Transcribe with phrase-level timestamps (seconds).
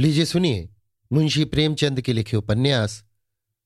[0.00, 0.68] लीजिए, सुनिए।
[1.12, 3.04] मुंशी प्रेमचंद के लिखे उपन्यास,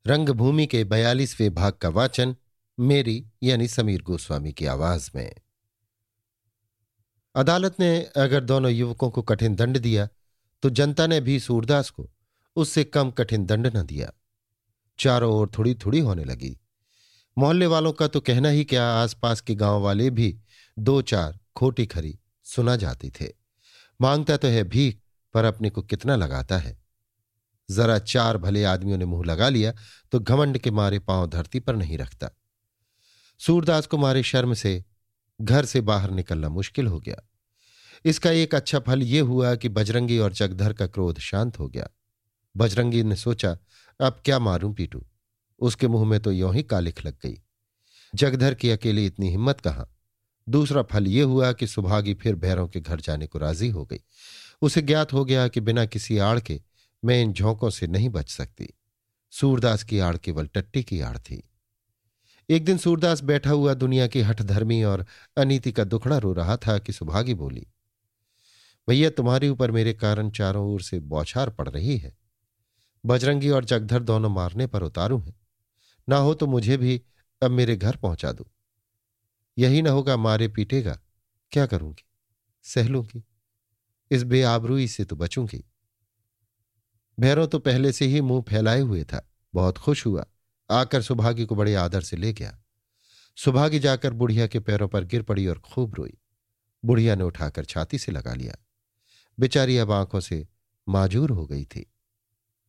[0.06, 2.34] रंगभूमि के बयालीसवें भाग का वाचन,
[2.80, 5.34] मेरी यानी समीर गोस्वामी की आवाज़ में।
[7.34, 10.08] अदालत ने अगर दोनों युवकों को कठिन दंड दिया
[10.62, 12.10] तो जनता ने भी सूरदास को
[12.56, 14.12] उससे कम कठिन दंड न दिया।
[14.98, 16.60] चारों ओर थोड़ी थोड़ी होने लगी।
[17.38, 20.38] मोहल्ले वालों का तो कहना ही क्या, आसपास के गाँव वाले भी
[20.78, 23.32] दो चार खोटी खरी सुना जाती थे।
[24.00, 25.00] माँगता तो है भीख
[25.34, 26.78] पर अपने को कितना लगाता है?
[27.70, 29.72] जरा चार भले आदमियों ने मुँह लगा लिया
[30.12, 32.30] तो घमंड के मारे पाँव धरती पर नहीं रखता।
[33.40, 34.84] सूरदास को मारे शर्म से,
[35.40, 37.16] घर से बाहर निकलना मुश्किल हो गया।
[38.04, 41.88] इसका एक अच्छा फल यह हुआ कि बजरंगी और जगधर का क्रोध शांत हो गया।
[42.56, 43.58] बजरंगी ने सोचा,
[44.00, 45.06] अब क्या मारूं पीटू?
[45.58, 47.42] उसके मुँह में तो यों ही कालिख लग गई।
[48.14, 49.90] जगधर की अकेली इतनी हिम्मत कहाँ?
[50.48, 54.00] दूसरा फल यह हुआ कि सुभागी फिर भैरों के घर जाने को राज़ी हो गई।
[54.62, 56.60] उसे ज्ञात हो गया कि बिना किसी आड़ के
[57.04, 58.68] मैं इन झोंकों से नहीं बच सकती।
[59.30, 61.42] सूरदास की आड़ केवल टट्टी की आड़ थी।
[62.48, 66.78] एक दिन सूरदास बैठा हुआ दुनिया की हठधर्मी और अनीति का दुखड़ा रो रहा था
[66.78, 67.66] कि सुभागी बोली,
[68.88, 72.16] भैया, तुम्हारे ऊपर मेरे कारण चारों ओर से बौछार पड़ रही है।
[73.06, 75.34] बजरंगी और जगधर दोनों मारने पर उतारू हैं।
[76.08, 77.02] ना हो तो मुझे भी
[77.42, 78.46] अब मेरे घर पहुँचा दो।
[79.58, 80.98] यही ना होगा, मारे पीटेगा।
[81.52, 82.04] क्या करूँगी?
[82.62, 83.24] सह लूँगी।
[84.10, 85.64] इस बेआबरूई से तो बचूँगी।
[87.20, 90.26] भैरों तो पहले से ही मुँह फैलाए हुए था। बहुत खुश हुआ।
[90.70, 92.58] आकर सुभागी को बड़े आदर से ले गया।
[93.36, 96.18] सुभागी जाकर बुढ़िया के पैरों पर गिर पड़ी और खूब रोई।
[96.84, 98.54] बुढ़िया ने उठाकर छाती से लगा लिया।
[99.40, 100.46] बेचारी अब आँखों से
[100.88, 101.92] माजूर हो गई थी।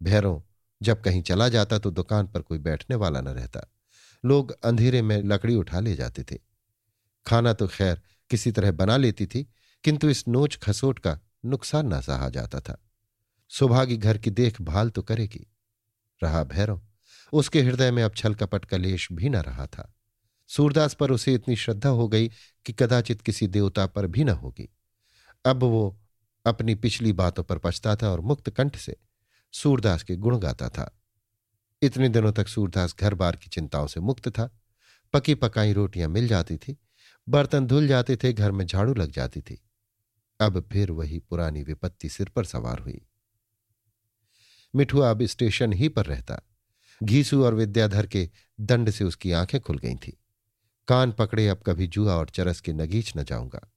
[0.03, 0.41] भैरों
[0.81, 3.72] जब कहीं चला जाता तो दुकान पर कोई बैठने वाला न रहता।
[4.25, 6.39] लोग अंधेरे में लकड़ी उठा ले जाते थे।
[7.25, 9.47] खाना तो खैर किसी तरह बना लेती थी,
[9.83, 12.81] किंतु इस नोच खसोट का नुकसान न सहा जाता था।
[13.49, 15.47] सुभागी घर की देखभाल तो करेगी।
[16.23, 16.81] रहा भैरव
[17.33, 19.94] उसके हृदय में अब छल कपट का लेश भी न रहा था।
[20.47, 22.31] सूरदास पर उसे इतनी श्रद्धा हो गई
[22.66, 24.69] कि कदाचित किसी देवता पर भी न होगी।
[25.45, 26.01] अब वो
[26.45, 28.95] अपनी पिछली बातों पर पछता था और मुक्त कंठ से
[29.53, 31.00] सूरदास के गुण गाता था।
[31.81, 34.59] इतने दिनों तक सूरदास घर बार की चिंताओं से मुक्त था।
[35.13, 36.78] पकी पकाई रोटियाँ मिल जाती थी,
[37.29, 39.65] बर्तन धुल जाते थे, घर में झाड़ू लग जाती थी।
[40.40, 43.06] अब फिर वही पुरानी विपत्ति सिर पर सवार हुई।
[44.75, 46.41] मिठुआ अब स्टेशन ही पर रहता।
[47.03, 48.29] घीसू और विद्याधर के
[48.62, 50.19] दंड से उसकी आँखें खुल गई थी।
[50.88, 53.72] कान पकड़े अब कभी जुआ और चरस के नगीच न जाऊँगा।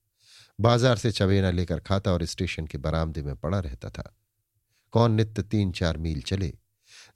[0.60, 4.16] बाज़ार से चवेना लेकर खाता और स्टेशन के बरामदे में पड़ा रहता था।
[4.92, 6.54] कौन नित्य तीन चार मील चले?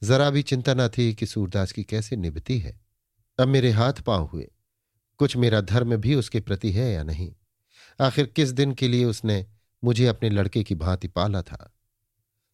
[0.03, 2.81] जरा भी चिंता न थी कि सूरदास की कैसे निभती है।
[3.39, 4.53] अब मेरे हाथ पाँव हुए।
[5.19, 7.35] कुछ मेरा धर्म भी उसके प्रति है या नहीं?
[8.03, 9.47] आखिर किस दिन के लिए उसने
[9.85, 11.73] मुझे अपने लड़के की भांति पाला था?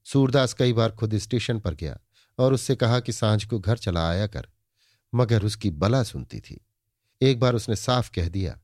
[0.04, 1.98] सूरदास कई बार खुद स्टेशन पर गया
[2.38, 4.48] और उससे कहा कि साँझ को घर चला आया कर,
[5.14, 6.66] मगर उसकी बला सुनती थी।
[7.22, 8.58] एक बार उसने साफ़ कह दिया,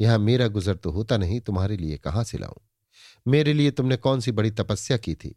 [0.00, 2.60] यहाँ मेरा गुजर तो होता नहीं, तुम्हारे लिए कहाँ से लाऊं?
[3.28, 5.34] मेरे लिए तुमने कौन सी बड़ी तपस्या की थी?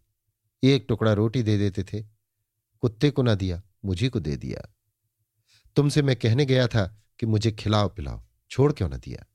[0.64, 2.02] एक टुकड़ा रोटी दे देते थे,
[2.82, 4.74] कुत्ते को ना दिया, मुझी को दे दिया।
[5.76, 9.26] तुमसे मैं कहने गया था कि मुझे खिलाओ पिलाओ, छोड़ क्यों न दिया?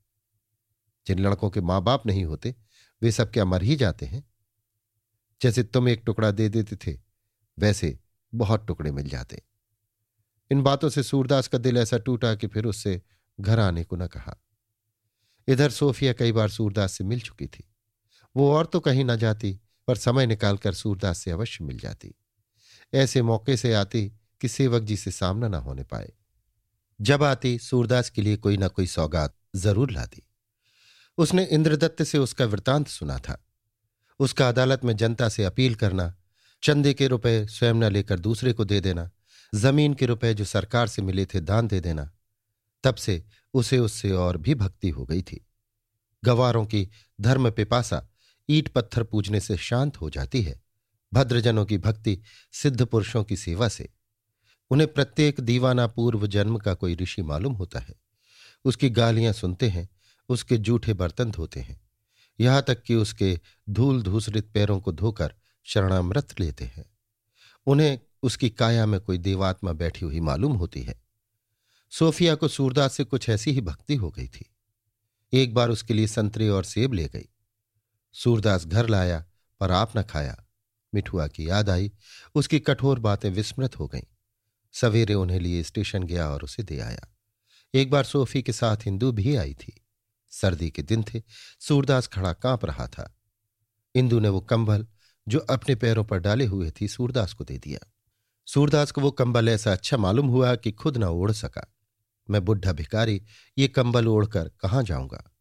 [1.07, 2.55] जिन लड़कों के माँ बाप नहीं होते,
[3.01, 4.23] वे सब क्या मर ही जाते हैं।
[5.41, 6.99] जैसे तुम एक टुकड़ा दे देते थे,
[7.59, 7.99] वैसे
[8.35, 9.41] बहुत टुकड़े मिल जाते।
[10.51, 13.01] इन बातों से सूरदास का दिल ऐसा टूटा कि फिर उससे
[13.39, 14.37] घर आने को न कहा।
[15.47, 17.63] इधर सोफिया कई बार सूरदास से मिल चुकी थी।
[18.35, 22.15] वो और तो कहीं ना जाती, पर समय निकालकर सूरदास से अवश्य मिल जाती।
[22.93, 24.11] ऐसे मौके से आती
[24.41, 26.13] कि सेवक जी से सामना ना होने पाए।
[27.01, 30.23] जब आती, सूरदास के लिए कोई ना कोई सौगात ज़रूर लाती।
[31.17, 33.45] उसने इंद्रदत्त से उसका वृतांत सुना था।
[34.19, 36.15] उसका अदालत में जनता से अपील करना,
[36.63, 39.11] चंदे के रुपए स्वयं न लेकर दूसरे को दे देना,
[39.55, 42.11] ज़मीन के रुपए जो सरकार से मिले थे दान दे देना,
[42.83, 43.23] तब से
[43.53, 45.45] उसे उससे और भी भक्ति हो गई थी।
[46.25, 46.89] गवारों की
[47.21, 48.09] धर्म पिपासा
[48.49, 50.61] ईट पत्थर पूजने से शांत हो जाती है।
[51.13, 52.21] भद्रजनों की भक्ति
[52.51, 53.89] सिद्ध पुरुषों की सेवा से।
[54.69, 57.95] उन्हें प्रत्येक दीवाना पूर्व जन्म का कोई ऋषि मालूम होता है।
[58.65, 59.89] उसकी गालियाँ सुनते हैं
[60.31, 61.81] उसके जूठे बर्तन धोते हैं।
[62.39, 63.39] यहाँ तक कि उसके
[63.69, 66.85] धूल धूसरित पैरों को धोकर शरणामृत लेते हैं।
[67.65, 71.01] उन्हें उसकी काया में कोई देवात्मा बैठी हुई मालूम होती है।
[71.91, 74.55] सोफिया को सूरदास से कुछ ऐसी ही भक्ति हो गई थी।
[75.33, 77.29] एक बार उसके लिए संतरे और सेब ले गई।
[78.13, 79.25] सूरदास घर लाया,
[79.59, 80.45] पर आप न खाया।
[80.95, 81.91] मिठुआ की याद आई,
[82.35, 84.01] उसकी कठोर बातें विस्मृत हो गईं।
[84.73, 87.07] सवेरे उन्हें लिए स्टेशन गया और उसे दे आया।
[87.73, 89.80] एक बार सोफी के साथ हिंदू भी आई थी।
[90.31, 91.21] सर्दी के दिन थे,
[91.59, 93.17] सूरदास खड़ा काँप रहा था।
[93.95, 94.87] इंदु ने वो कंबल,
[95.27, 97.91] जो अपने पैरों पर डाले हुए थी, सूरदास को दे दिया।
[98.47, 101.73] सूरदास को वो कंबल ऐसा अच्छा मालूम हुआ कि खुद न ओढ़ सका।
[102.29, 103.23] मैं बुढ़ा भिकारी
[103.57, 105.31] ये कंबल ओढ़कर कहाँ जाऊँगा?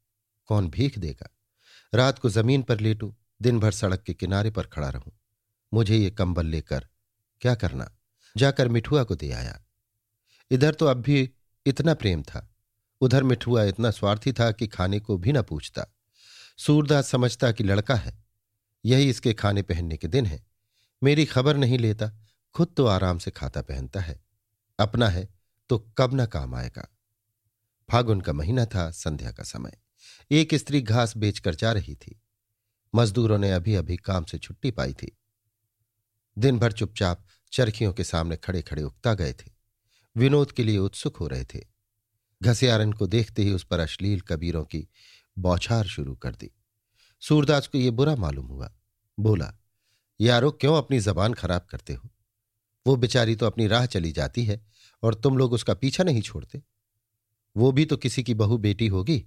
[0.47, 1.37] कौन भीख देगा?
[1.95, 5.13] रात को ज़मीन पर लेटू दिन भर सड़क के किनारे पर खड़ा रहूँ।
[5.75, 6.89] मुझे ये कंबल लेकर
[7.41, 7.99] क्या करना?
[8.37, 9.65] जाकर मिठुआ को दे आया।
[10.51, 11.31] इधर तो अब भी
[11.67, 12.55] इतना प्रेम था।
[13.01, 15.87] उधर मिठुआ इतना स्वार्थी था कि खाने को भी न पूछता।
[16.59, 18.25] सूरदास समझता कि लड़का है।
[18.85, 20.47] यही इसके खाने पहनने के दिन है।
[21.03, 22.13] मेरी खबर नहीं लेता,
[22.55, 24.25] खुद तो आराम से खाता पहनता है।
[24.79, 25.29] अपना है
[25.69, 26.97] तो कब न काम आएगा।
[27.91, 29.79] फागुन का महीना था, संध्या का समय।
[30.31, 32.23] एक स्त्री घास बेचकर जा रही थी।
[32.95, 35.19] मजदूरों ने अभी अभी काम से छुट्टी पाई थी।
[36.39, 39.51] दिन भर चुपचाप चरखियों के सामने खड़े खड़े उगता गए थे।
[40.17, 41.70] विनोद के लिए उत्सुक हो रहे थे।
[42.43, 44.89] घसियारन को देखते ही उस पर अश्लील कबीरों की
[45.39, 46.51] बौछार शुरू कर दी।
[47.21, 48.73] सूरदास को यह बुरा मालूम हुआ।
[49.19, 49.55] बोला,
[50.21, 52.09] यारो, क्यों अपनी जबान खराब करते हो?
[52.87, 54.67] वो बेचारी तो अपनी राह चली जाती है
[55.03, 56.63] और तुम लोग उसका पीछा नहीं छोड़ते।
[57.57, 59.27] वो भी तो किसी की बहू बेटी होगी।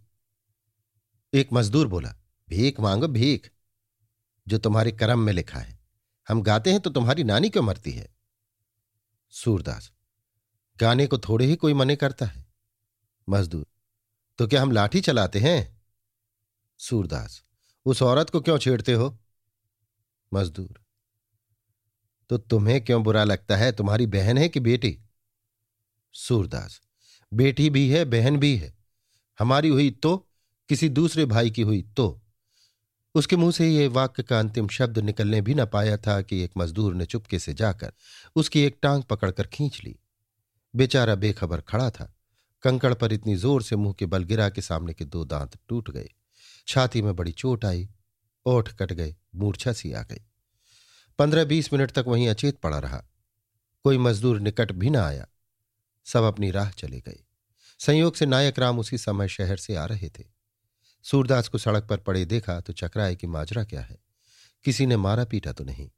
[1.34, 2.16] एक मजदूर बोला,
[2.50, 3.50] भीख मांगो, भीख।
[4.48, 5.80] जो तुम्हारे कर्म में लिखा है।
[6.28, 8.16] हम गाते हैं तो तुम्हारी नानी क्यों मरती है?
[9.30, 9.92] सूरदास,
[10.80, 12.43] गाने को थोड़े ही कोई मने करता है।
[13.30, 13.66] मजदूर।
[14.38, 15.82] तो क्या हम लाठी चलाते हैं?
[16.80, 17.44] सूरदास,
[17.86, 19.18] उस औरत को क्यों छेड़ते हो?
[20.34, 20.82] मजदूर
[22.30, 23.72] तो तुम्हें क्यों बुरा लगता है?
[23.72, 25.00] तुम्हारी बहन है कि बेटी?
[26.14, 26.82] सूरदास,
[27.34, 28.74] बेटी भी है, बहन भी है।
[29.40, 30.18] हमारी हुई तो
[30.70, 32.20] किसी दूसरे भाई की हुई तो।
[33.16, 36.52] उसके मुँह से ये वाक्य का अंतिम शब्द निकलने भी न पाया था कि एक
[36.58, 37.94] मजदूर ने चुपके से जाकर
[38.36, 40.00] उसकी एक टांग पकड़कर खींच ली।
[40.76, 42.13] बेचारा बेखबर खड़ा था।
[42.64, 45.92] कंकड़ पर इतनी ज़ोर से मुँह के बल गिरा के सामने के दो दांत टूट
[45.92, 46.10] गए।
[46.68, 47.90] छाती में बड़ी चोट आई,
[48.46, 50.22] ओठ कट गए, मूर्छा सी आ गई।
[51.20, 53.04] पंद्रह बीस मिनट तक वहीं अचेत पड़ा रहा।
[53.84, 55.28] कोई मजदूर निकट भी न आया।
[56.06, 57.20] सब अपनी राह चले गए।
[57.80, 60.24] संयोग से नायक राम उसी समय शहर से आ रहे थे।
[61.04, 63.98] सूरदास को सड़क पर पड़े देखा तो चकराए कि माजरा क्या है।
[64.64, 65.90] किसी ने मारा पीटा तो नहीं।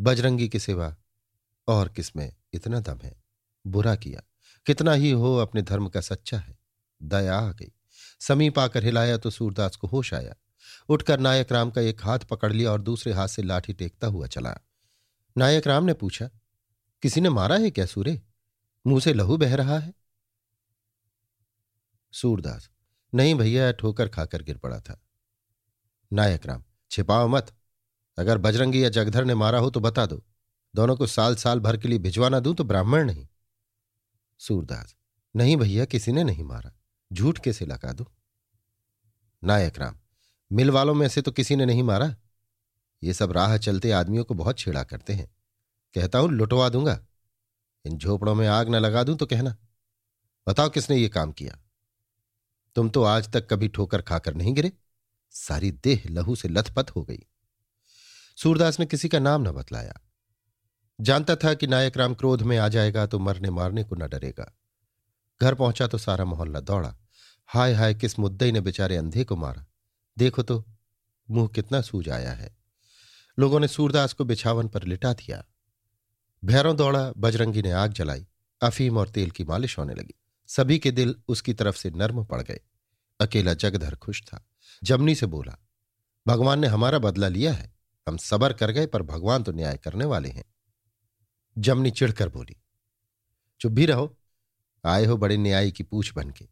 [0.00, 0.96] बजरंगी के सिवा
[1.68, 3.22] और किसमें इतना दम है?
[3.66, 4.22] बुरा किया।
[4.66, 6.58] कितना ही हो अपने धर्म का सच्चा है।
[7.02, 7.72] दया आ गई।
[8.20, 10.34] समीप आकर हिलाया तो सूरदास को होश आया।
[10.88, 14.26] उठकर नायक राम का एक हाथ पकड़ लिया और दूसरे हाथ से लाठी टेकता हुआ
[14.26, 14.56] चला।
[15.36, 16.28] नायक राम ने पूछा,
[17.02, 18.20] किसी ने मारा है क्या सूर्य
[18.86, 19.92] मुँह से लहू बह रहा है?
[22.12, 22.68] सूरदास,
[23.12, 25.00] नहीं भैया, ठोकर खाकर गिर पड़ा था।
[26.12, 27.52] नायक राम, छिपाओ मत।
[28.18, 30.22] अगर बजरंगी या जगधर ने मारा हो तो बता दो।
[30.74, 33.26] दोनों को साल साल भर के लिए भिजवाना दूँ तो ब्राह्मण नहीं।
[34.42, 34.94] सूरदास,
[35.36, 36.72] नहीं भैया, किसी ने नहीं मारा।
[37.12, 38.12] झूठ कैसे लगा दो?
[39.44, 39.96] नायक राम,
[40.52, 42.16] मिल वालों में से तो किसी ने नहीं मारा।
[43.02, 45.26] ये सब राह चलते आदमियों को बहुत छेड़ा करते हैं।
[45.94, 47.06] कहता हूँ, लुटवा दूँगा।
[47.84, 49.56] इन झोपड़ों में आग न लगा दूँ तो कहना।
[50.48, 51.58] बताओ, किसने ये काम किया?
[52.74, 54.72] तुम तो आज तक कभी ठोकर खाकर नहीं गिरे।
[55.30, 57.26] सारी देह लहू से लथपथ हो गई।
[58.36, 60.00] सूरदास ने किसी का नाम न बतलाया।
[61.02, 64.58] जानता था कि नायक राम क्रोध में आ जाएगा तो मरने मारने को न डरेगा।
[65.42, 66.96] घर पहुँचा तो सारा मोहल्ला दौड़ा।
[67.46, 69.66] हाय हाय, किस मुद्दई ने बेचारे अंधे को मारा।
[70.18, 70.64] देखो तो
[71.30, 72.56] मुँह कितना सूज आया है।
[73.38, 75.44] लोगों ने सूरदास को बिछावन पर लिटा दिया।
[76.44, 78.26] भैरों दौड़ा, बजरंगी ने आग जलाई।
[78.62, 80.14] अफीम और तेल की मालिश होने लगी।
[80.46, 82.60] सभी के दिल उसकी तरफ़ से नर्म पड़ गए।
[83.20, 84.46] अकेला जगधर खुश था।
[84.84, 85.58] जमनी से बोला,
[86.26, 87.74] भगवान ने हमारा बदला लिया है।
[88.08, 90.51] हम सबर कर गए, पर भगवान तो न्याय करने वाले हैं।
[91.56, 92.56] जमनी चिढ़कर बोली,
[93.60, 94.16] चुप भी रहो,
[94.84, 96.44] आए हो बड़े न्यायी की पूछ बन के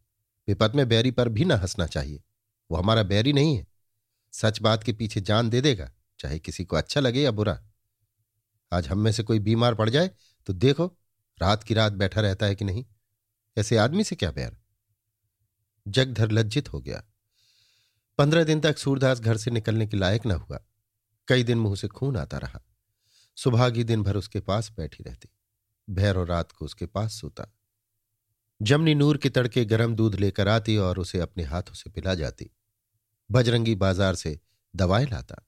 [0.47, 2.23] विपद में बैरी पर भी ना हंसना चाहिए।
[2.71, 3.67] वो हमारा बैरी नहीं है।
[4.33, 7.61] सच बात के पीछे जान दे देगा, चाहे किसी को अच्छा लगे या बुरा।
[8.71, 10.11] आज हम में से कोई बीमार पड़ जाए
[10.47, 10.85] तो देखो,
[11.37, 12.85] रात की रात बैठा रहता है कि नहीं।
[13.57, 14.57] ऐसे आदमी से क्या बैर?
[15.87, 17.03] जगधर लज्जित हो गया।
[18.17, 20.59] पंद्रह दिन तक सूरदास घर से निकलने के लायक न हुआ।
[21.27, 22.61] कई दिन मुँह से खून आता रहा।
[23.37, 25.29] सुभागी दिन भर उसके पास बैठी रहती।
[25.87, 27.51] भैरव रात को उसके पास सोता।
[28.61, 32.49] जमनी नूर के तड़के गरम दूध लेकर आती और उसे अपने हाथों से पिला जाती।
[33.29, 34.39] बजरंगी बाज़ार से
[34.73, 35.45] दवाएँ लाता।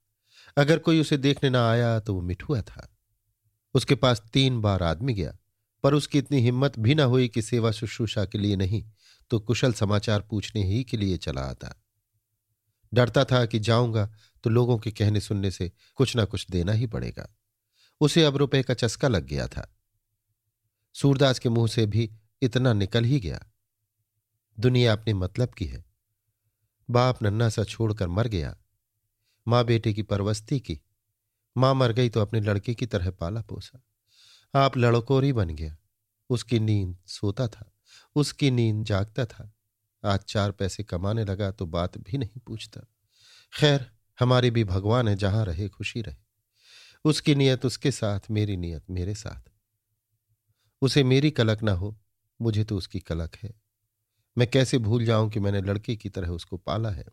[0.58, 2.88] अगर कोई उसे देखने ना आया तो वो मिठुआ था।
[3.76, 5.36] उसके पास तीन बार आदमी गया,
[5.84, 8.84] पर उसकी इतनी हिम्मत भी ना हुई कि सेवा शुश्रूषा के लिए नहीं
[9.32, 11.74] तो कुशल समाचार पूछने ही के लिए चला आता।
[12.94, 14.10] डरता था कि जाऊँगा
[14.44, 17.28] तो लोगों के कहने सुनने से कुछ ना कुछ देना ही पड़ेगा।
[18.00, 19.76] उसे अब रुपए का चस्का लग गया था।
[20.94, 23.46] सूरदास के मुँह से भी इतना निकल ही गया।
[24.60, 25.86] दुनिया अपने मतलब की है।
[26.90, 28.58] बाप नन्ना सा छोड़कर मर गया।
[29.48, 30.82] माँ बेटे की परवस्ती की।
[31.58, 33.84] माँ मर गई तो अपने लड़के की तरह पाला पोसा।
[34.56, 35.78] आप लड़कोरी बन गया।
[36.30, 37.72] उसकी नींद सोता था।
[38.16, 39.54] उसकी नींद जागता था।
[40.06, 42.82] आज चार पैसे कमाने लगा तो बात भी नहीं पूछता।
[43.60, 46.23] खैर, हमारी भी भगवान है जहाँ रहे खुशी रहे।
[47.06, 49.52] उसकी नीयत उसके साथ, मेरी नीयत मेरे साथ।
[50.82, 52.00] उसे मेरी कलक ना हो,
[52.42, 53.54] मुझे तो उसकी कलक है।
[54.38, 57.06] मैं कैसे भूल जाऊँ कि मैंने लड़के की तरह उसको पाला है?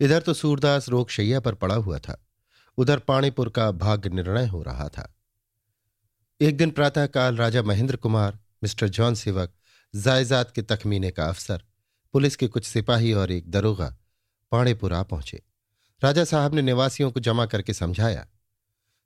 [0.00, 2.26] इधर तो सूरदास रोग शैया पर पड़ा हुआ था।
[2.78, 5.16] उधर पाणीपुर का भाग्य निर्णय हो रहा था।
[6.40, 9.52] एक दिन प्रातःकाल राजा महेंद्र कुमार, मिस्टर जॉन सेवक,
[9.96, 11.64] जायजाद के तखमीने का अफसर,
[12.12, 13.96] पुलिस के कुछ सिपाही और एक दरोगा
[14.52, 15.42] पाणेपुर आ पहुँचे।
[16.04, 18.26] राजा साहब ने निवासियों को जमा करके समझाया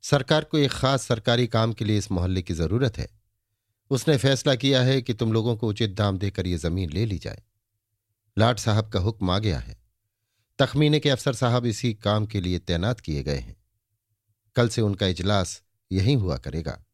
[0.02, 3.08] सरकार को एक खास सरकारी काम के लिए इस मोहल्ले की ज़रूरत है।
[3.90, 7.18] उसने फैसला किया है कि तुम लोगों को उचित दाम देकर यह ज़मीन ले ली
[7.18, 7.42] जाए।
[8.38, 9.80] लाट साहब का हुक्म आ गया है।
[10.58, 13.56] तखमीने के अफसर साहब इसी काम के लिए तैनात किए गए हैं।
[14.56, 15.62] कल से उनका इजलास
[15.92, 16.84] यहीं हुआ करेगा।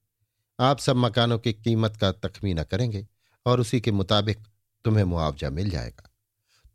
[0.61, 3.07] आप सब मकानों की कीमत का तखमीना करेंगे
[3.47, 4.39] और उसी के मुताबिक
[4.85, 6.11] तुम्हें मुआवजा मिल जाएगा।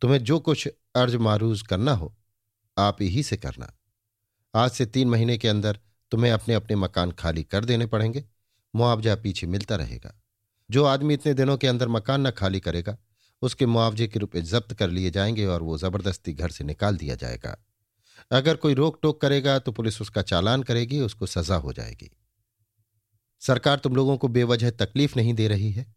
[0.01, 2.15] तुम्हें जो कुछ अर्ज़ मारूज करना हो,
[2.77, 3.73] आप ही से करना।
[4.55, 5.79] आज से तीन महीने के अंदर
[6.11, 8.25] तुम्हें अपने अपने मकान खाली कर देने पड़ेंगे।
[8.75, 10.21] मुआवजा पीछे मिलता रहेगा।
[10.71, 12.97] जो आदमी इतने दिनों के अंदर मकान न खाली करेगा,
[13.41, 17.15] उसके मुआवजे के रुपए जब्त कर लिए जाएँगे और वो ज़बरदस्ती घर से निकाल दिया
[17.15, 17.65] जाएगा।
[18.31, 22.11] अगर कोई रोक टोक करेगा तो पुलिस उसका चालान करेगी, उसको सजा हो जाएगी।
[23.39, 25.95] सरकार तुम लोगों को बेवजह तकलीफ़ नहीं दे रही है।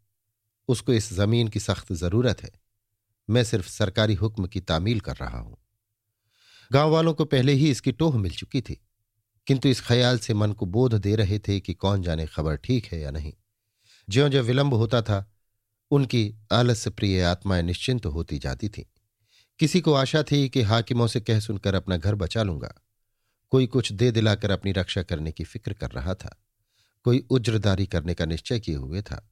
[0.68, 2.50] उसको इस ज़मीन की सख्त ज़रूरत है।
[3.30, 5.56] मैं सिर्फ़ सरकारी हुक्म की तामील कर रहा हूँ।
[6.72, 8.80] गाँव वालों को पहले ही इसकी टोह मिल चुकी थी।
[9.46, 12.86] किंतु इस ख्याल से मन को बोध दे रहे थे कि कौन जाने खबर ठीक
[12.86, 13.32] है या नहीं।
[14.10, 15.32] ज्यो ज्यो विलंब होता था,
[15.90, 18.92] उनकी आलस्य प्रिय आत्माएँ निश्चिंत होती जाती थी।
[19.58, 22.74] किसी को आशा थी कि हाकिमों से कह सुनकर अपना घर बचा लूँगा।
[23.50, 26.42] कोई कुछ दे दिलाकर अपनी रक्षा करने की फ़िक्र कर रहा था।
[27.04, 29.30] कोई उज्रदारी करने का निश्चय किए हुए था।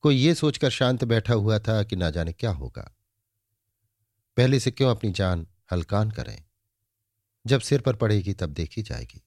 [0.00, 2.96] कोई ये सोचकर शांत बैठा हुआ था कि ना जाने क्या होगा।
[4.36, 6.44] पहले से क्यों अपनी जान हलकान करें?
[7.44, 9.22] जब सिर पर पड़ेगी तब देखी जाएगी।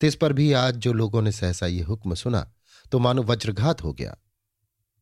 [0.00, 2.50] तिस पर भी आज जो लोगों ने सहसा ये हुक्म सुना
[2.92, 4.16] तो मानो वज्रघात हो गया।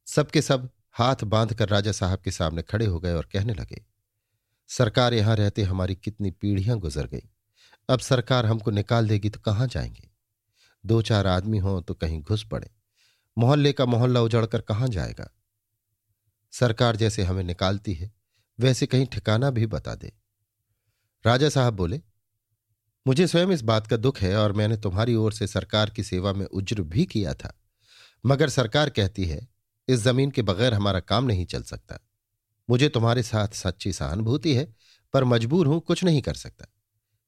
[0.06, 3.82] सबके सब हाथ बाँध कर राजा साहब के सामने खड़े हो गए और कहने लगे,
[4.70, 7.28] सरकार यहाँ रहते हमारी कितनी पीढ़ियाँ गुजर गई।
[7.88, 10.08] अब सरकार हमको निकाल देगी तो कहाँ जाएँगे?
[10.84, 12.70] दो चार आदमी हों तो कहीं घुस पड़े।
[13.36, 15.28] मोहल्ले का मोहल्ला उजड़कर कहाँ जाएगा?
[16.52, 18.10] सरकार जैसे हमें निकालती है,
[18.58, 20.12] वैसे कहीं ठिकाना भी बता दे।
[21.24, 22.00] राजा साहब बोले
[23.06, 26.32] मुझे स्वयं इस बात का दुख है और मैंने तुम्हारी ओर से सरकार की सेवा
[26.32, 27.60] में उज्र भी किया था।
[28.26, 29.48] मगर सरकार कहती है,
[29.88, 31.98] इस ज़मीन के बगैर हमारा काम नहीं चल सकता।
[32.70, 34.76] मुझे तुम्हारे साथ सच्ची सहानुभूति है,
[35.12, 36.66] पर मजबूर हूँ, कुछ नहीं कर सकता।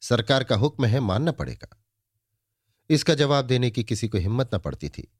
[0.00, 1.82] सरकार का हुक्म है, मानना पड़ेगा।
[2.90, 5.12] इसका जवाब देने की किसी को हिम्मत न पड़ती थी।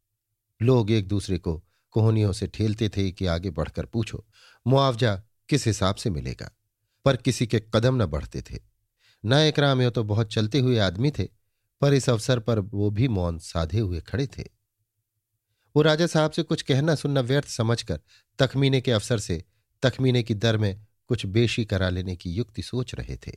[0.63, 4.27] लोग एक दूसरे को कोहनियों से ठेलते थे कि आगे बढ़कर पूछो,
[4.67, 6.51] मुआवजा किस हिसाब से मिलेगा?
[7.05, 8.74] पर किसी के कदम न बढ़ते थे।
[9.25, 11.25] न एकराम यो तो बहुत चलते हुए आदमी थे,
[11.83, 14.45] पर इस अवसर पर वो भी मौन साधे हुए खड़े थे।
[15.75, 18.01] वो राजा साहब से कुछ कहना सुनना व्यर्थ समझकर
[18.39, 19.43] तखमीने के अवसर से
[19.83, 23.33] तखमीने की दर में कुछ बेशी करा लेने की युक्ति सोच रहे थे।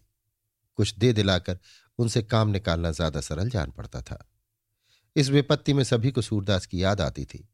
[0.77, 1.59] कुछ दे दिलाकर
[1.99, 4.17] उनसे काम निकालना ज़्यादा सरल जान पड़ता था।
[5.15, 7.47] इस विपत्ति में सभी को सूरदास की याद आती थी।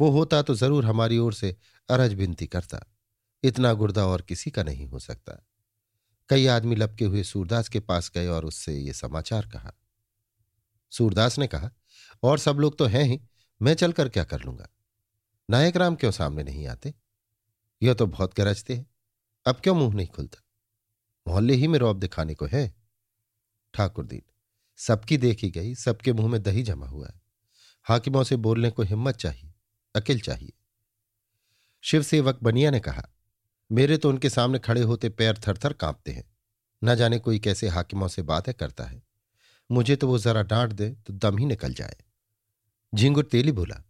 [0.00, 1.54] वो होता तो ज़रूर हमारी ओर से
[1.88, 2.80] अरज बिनती करता,
[3.42, 5.42] इतना गुर्दा और किसी का नहीं हो सकता।
[6.28, 9.72] कई आदमी लपके हुए सूरदास के पास गए और उससे ये समाचार कहा।
[10.90, 11.70] सूरदास ने कहा,
[12.22, 13.20] और सब लोग तो हैं ही,
[13.62, 14.68] मैं चलकर क्या कर लूँगा?
[15.50, 16.94] नायक राम क्यों सामने नहीं आते?
[17.82, 18.86] यह तो बहुत गरजते हैं।
[19.46, 20.42] अब क्यों मुँह नहीं खुलता?
[21.28, 22.74] मोहल्ले ही में रौब दिखाने को है।
[23.74, 24.22] ठाकुर दीन,
[24.76, 27.22] सबकी देखी गई, सबके मुँह में दही जमा हुआ है।
[27.84, 29.54] हाकिमों से बोलने को हिम्मत चाहिए,
[29.94, 30.52] अकिल चाहिए।
[31.82, 33.08] शिव सेवक बनिया ने कहा
[33.70, 36.24] मेरे तो उनके सामने खड़े होते पैर थर थर कांपते हैं।
[36.82, 39.02] न जाने कोई कैसे हाकिमों से बातें करता है।
[39.70, 41.96] मुझे तो वो जरा डांट दे तो दम ही निकल जाए।
[42.92, 43.82] झिंगुर तेली बोला,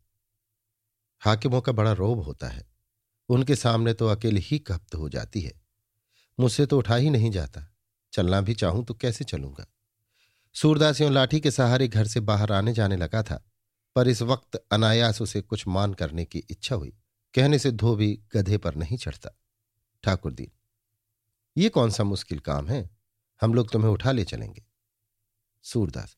[1.22, 2.66] हाकिमों का बड़ा रोब होता है।
[3.28, 5.52] उनके सामने तो अकेले ही कप्त हो जाती है।
[6.38, 7.66] मुझसे तो उठा ही नहीं जाता।
[8.12, 9.66] चलना भी चाहूँ तो कैसे चलूँगा?
[10.54, 13.42] सूरदासियों लाठी के सहारे घर से बाहर आने जाने लगा था,
[13.96, 16.92] पर इस वक्त अनायास उसे कुछ मान करने की इच्छा हुई।
[17.34, 19.30] कहने से धोबी गधे पर नहीं चढ़ता।
[20.04, 20.50] ठाकुर दीन
[21.56, 22.90] ये कौन सा मुश्किल काम है?
[23.40, 24.64] हम लोग तुम्हें उठा ले चलेंगे।
[25.62, 26.16] सूरदास,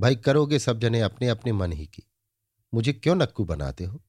[0.00, 2.02] भाई करोगे सब जने अपने अपने मन ही की।
[2.74, 4.02] मुझे क्यों नक्कू बनाते हो?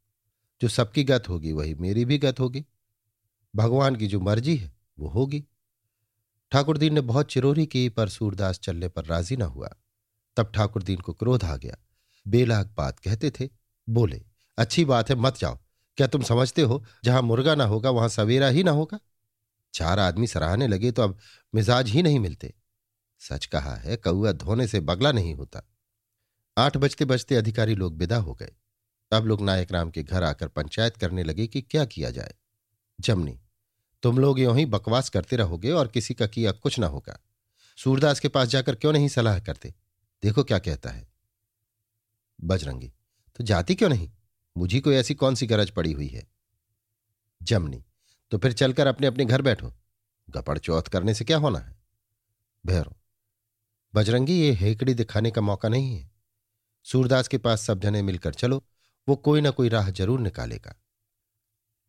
[0.62, 2.66] जो सबकी गत होगी वही मेरी भी गत होगी।
[3.56, 5.44] भगवान की जो मर्ज़ी है, वो होगी।
[6.52, 9.76] ठाकुरदीन ने बहुत चिरोरी की, पर सूरदास चलने पर राज़ी न हुआ।
[10.38, 11.78] तब ठाकुर दीन को क्रोध आ गया।
[12.28, 13.50] बेलाग बात कहते थे,
[13.90, 14.24] बोले,
[14.58, 15.60] अच्छी बात है, मत जाओ।
[15.98, 19.00] क्या तुम समझते हो, जहाँ मुर्गा ना होगा, वहाँ सवेरा ही ना होगा?
[19.74, 21.18] चार आदमी सराहने लगे तो अब
[21.56, 22.54] मिजाज ही नहीं मिलते।
[23.20, 25.62] सच कहा है कौआ धोने से बगला नहीं होता।
[26.58, 28.52] आठ बजते बजते अधिकारी लोग विदा हो गए।
[29.12, 32.36] अब लोग नायक राम के घर आकर पंचायत करने लगे कि क्या किया जाए।
[33.00, 33.40] जमनी,
[34.04, 37.20] तुम लोग यू ही बकवास करते रहोगे और किसी का किया कुछ ना होगा।
[37.78, 39.74] सूरदास के पास जाकर क्यों नहीं सलाह करते?
[40.24, 41.08] देखो क्या कहता है।
[42.44, 42.94] बजरंगी
[43.36, 44.12] तो जाती क्यों नहीं?
[44.58, 46.28] मुझी को ऐसी कौन सी गरज पड़ी हुई है?
[47.44, 47.84] जमनी।
[48.32, 49.74] तो फिर चलकर अपने अपने घर बैठो।
[50.30, 51.76] गपड़ चौथ करने से क्या होना है?
[52.66, 52.96] भैरव
[53.94, 56.12] बजरंगी, ये हेकड़ी दिखाने का मौका नहीं है।
[56.84, 58.64] सूरदास के पास सब जने मिलकर चलो,
[59.08, 60.76] वो कोई ना कोई राह ज़रूर निकालेगा।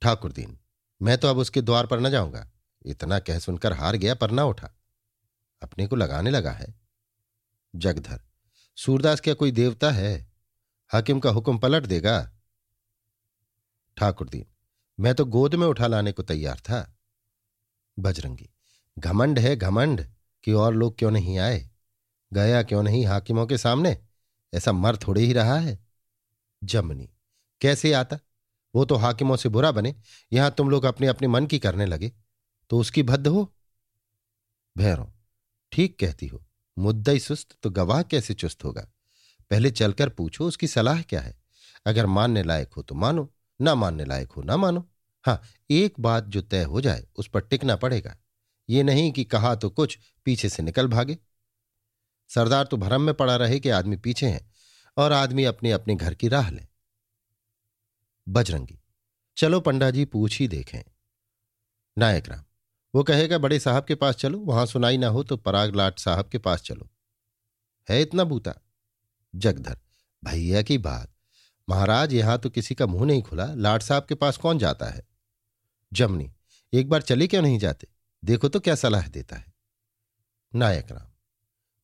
[0.03, 0.59] ठाकुर दीन,
[1.03, 2.51] मैं तो अब उसके द्वार पर न जाऊँगा।
[2.87, 4.71] इतना कह सुनकर हार गया, पर ना उठा।
[5.63, 6.75] अपने को लगाने लगा है।
[7.75, 8.21] जगधर,
[8.77, 10.33] सूरदास क्या कोई देवता है?
[10.91, 12.36] हाकिम का हुक्म पलट देगा।
[13.97, 14.45] ठाकुर दीन,
[15.01, 16.97] मैं तो गोद में उठा लाने को तैयार था।
[17.99, 18.51] बजरंगी,
[18.99, 20.07] घमंड है घमंड,
[20.45, 21.71] कि और लोग क्यों नहीं आए?
[22.33, 23.99] गया क्यों नहीं हाकिमों के सामने?
[24.55, 25.79] ऐसा मर थोड़े ही रहा है।
[26.65, 27.11] जमनी,
[27.61, 28.19] कैसे आता?
[28.75, 29.95] वो तो हाकिमों से बुरा बने,
[30.33, 32.13] यहाँ तुम लोग अपने अपने मन की करने लगे।
[32.71, 33.53] तो उसकी भद्द हो?
[34.77, 35.13] भैरव
[35.73, 36.43] ठीक कहती हो
[36.79, 38.89] मुद्दा ही सुस्त तो गवाह कैसे चुस्त होगा?
[39.51, 41.39] पहले चलकर पूछो उसकी सलाह क्या है?
[41.87, 44.89] अगर मानने लायक हो तो मानो। ना मानने लायक हो, ना मानो।
[45.25, 48.17] हाँ एक बात जो तय हो जाए, उस पर टिकना पड़ेगा।
[48.69, 51.19] ये नहीं कि कहा तो कुछ, पीछे से निकल भागे।
[52.31, 54.51] सरदार तो भरम में पड़ा रहे कि आदमी पीछे हैं,
[54.97, 56.63] और आदमी अपने अपने घर की राह ले।
[58.27, 58.79] बजरंगी,
[59.37, 60.83] चलो पंडा जी पूछ ही देखें।
[61.97, 62.45] नायक राम,
[62.95, 66.29] वो कहेगा, बड़े साहब के पास चलो, वहाँ सुनाई ना हो तो पराग लाट साहब
[66.29, 66.89] के पास चलो।
[67.89, 68.55] है इतना बूता?
[69.35, 69.79] जगधर,
[70.23, 71.16] भैया की बात।
[71.69, 75.07] महाराज, यहाँ तो किसी का मुँह नहीं खुला। लाट साहब के पास कौन जाता है?
[75.93, 76.31] जमनी,
[76.73, 77.89] एक बार चले क्यों नहीं जाते?
[78.23, 79.53] देखो तो क्या सलाह देता है।
[80.53, 81.09] नायक राम,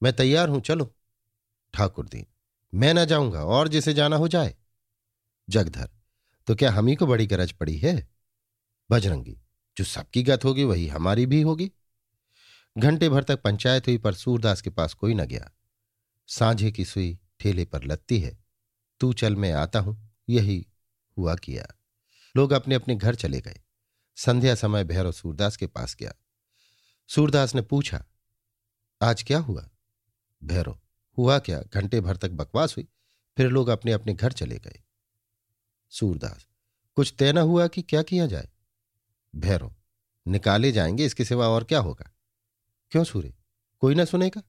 [0.02, 0.94] मैं तैयार हूँ, चलो।
[1.74, 2.26] ठाकुर दीन,
[2.72, 4.54] मैं ना जाऊँगा, और जिसे जाना हो जाए।
[5.48, 5.88] जगधर
[6.48, 8.08] तो क्या हम ही को बड़ी गरज पड़ी है?
[8.90, 9.36] बजरंगी,
[9.76, 11.70] जो सबकी गत होगी, वही हमारी भी होगी।
[12.76, 15.50] घंटे भर तक पंचायत हुई, पर सूरदास के पास कोई न गया।
[16.28, 18.41] सांझे की सुई ठेले पर लत्ती है।
[19.02, 20.66] तू चल मैं आता हूँ। यही
[21.18, 21.66] हुआ किया।
[22.36, 23.60] लोग अपने अपने घर चले गए।
[24.16, 26.12] संध्या समय भैरव सूरदास के पास गया।
[27.08, 28.04] सूरदास ने पूछा,
[29.02, 29.70] आज क्या हुआ?
[30.44, 30.80] भैरव,
[31.18, 31.60] हुआ क्या?
[31.60, 32.88] घंटे भर तक बकवास हुई,
[33.36, 34.82] फिर लोग अपने अपने घर चले गए।
[35.90, 36.46] सूरदास,
[36.94, 38.48] कुछ तय न हुआ कि क्या किया जाए?
[39.36, 39.74] भैरव,
[40.28, 42.14] निकाले जाएँगे, इसके सिवा और क्या होगा?
[42.90, 43.34] क्यों सूर्य,
[43.78, 44.42] कोई ना सुनेगा?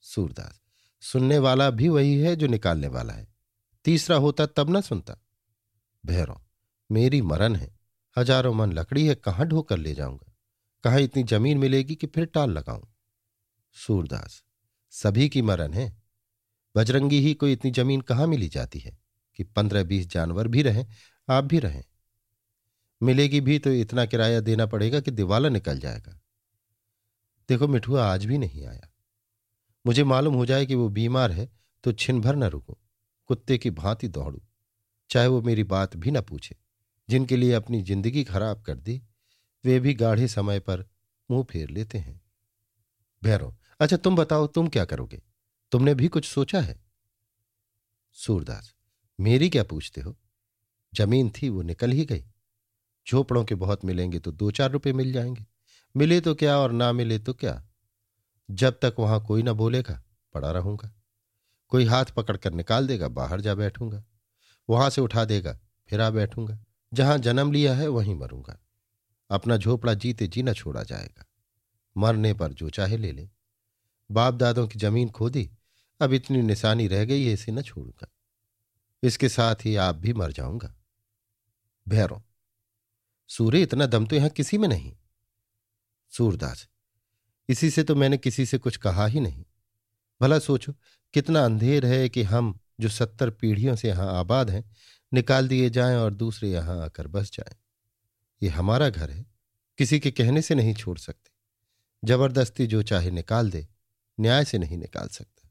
[0.00, 0.60] सूरदास,
[1.00, 3.29] सुनने वाला भी वही है जो निकालने वाला है।
[3.90, 5.16] तीसरा होता तब ना सुनता।
[6.06, 6.40] भैरव,
[6.90, 7.78] मेरी मरण है।
[8.18, 10.36] हज़ारों मन लकड़ी है, कहाँ ढोकर ले जाऊँगा?
[10.84, 12.94] कहाँ इतनी ज़मीन मिलेगी कि फिर टाल लगाऊँ?
[13.72, 14.44] सूरदास,
[14.90, 16.02] सभी की मरण है।
[16.76, 18.98] बजरंगी ही कोई इतनी ज़मीन कहाँ मिली जाती है?
[19.34, 20.86] कि पंद्रह बीस जानवर भी रहें,
[21.28, 21.84] आप भी रहें।
[23.02, 26.20] मिलेगी भी तो इतना किराया देना पड़ेगा कि दिवाला निकल जाएगा।
[27.48, 28.92] देखो मिठुआ, आज भी नहीं आया।
[29.86, 31.52] मुझे मालूम हो जाए कि वो बीमार है
[31.84, 32.79] तो छिन भर न रुकू।
[33.30, 34.40] कुत्ते की भांति दौड़ू,
[35.10, 36.56] चाहे वो मेरी बात भी न पूछे।
[37.08, 39.02] जिनके लिए अपनी ज़िंदगी खराब कर दी,
[39.64, 40.84] वे भी गाढ़े समय पर
[41.30, 42.20] मुँह फेर लेते हैं।
[43.24, 45.22] भैरव अच्छा तुम बताओ, तुम क्या करोगे?
[45.72, 46.80] तुमने भी कुछ सोचा है?
[48.12, 48.74] सूरदास,
[49.20, 50.16] मेरी क्या पूछते हो?
[50.94, 52.24] ज़मीन थी, वो निकल ही गई।
[53.06, 55.46] झोपड़ों के बहुत मिलेंगे तो दो चार रुपए मिल जाएँगे।
[55.96, 57.62] मिले तो क्या और ना मिले तो क्या?
[58.50, 60.02] जब तक वहाँ कोई ना बोलेगा,
[60.34, 60.94] पड़ा रहूँगा।
[61.70, 64.02] कोई हाथ पकड़कर निकाल देगा, बाहर जा बैठूँगा।
[64.68, 66.58] वहाँ से उठा देगा, फिर आ बैठूँगा।
[66.92, 68.58] जहाँ जन्म लिया है, वहीं मरूँगा।
[69.30, 71.24] अपना झोपड़ा जीते जीना छोड़ा जाएगा।
[71.96, 73.28] मरने पर जो चाहे ले ले।
[74.10, 75.50] बाप दादों की ज़मीन खोदी,
[76.00, 78.08] अब इतनी निशानी रह गई है इसे न छोड़ूँगा।
[79.02, 80.74] इसके साथ ही आप भी मर जाऊँगा।
[81.86, 82.22] भैरव,
[83.30, 84.96] सूर्य इतना दम तो यहाँ किसी में नहीं।
[86.12, 86.68] सूरदास,
[87.48, 89.44] इसी से तो मैंने किसी से कुछ कहा ही नहीं।
[90.20, 90.74] भला सोचो
[91.14, 94.70] कितना अंधेर है कि हम, जो सत्तर पीढ़ियों से यहाँ आबाद हैं,
[95.14, 97.56] निकाल दिए जाएँ और दूसरे यहाँ आकर बस जाएँ।
[98.42, 99.26] ये हमारा घर है,
[99.78, 101.30] किसी के कहने से नहीं छोड़ सकते।
[102.04, 103.66] ज़बरदस्ती जो चाहे निकाल दे,
[104.18, 105.48] न्याय से नहीं निकाल सकता।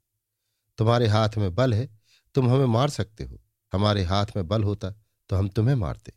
[0.77, 1.89] तुम्हारे हाथ में बल है,
[2.35, 3.41] तुम हमें मार सकते हो।
[3.73, 4.91] हमारे हाथ में बल होता
[5.29, 6.13] तो हम तुम्हें मारते।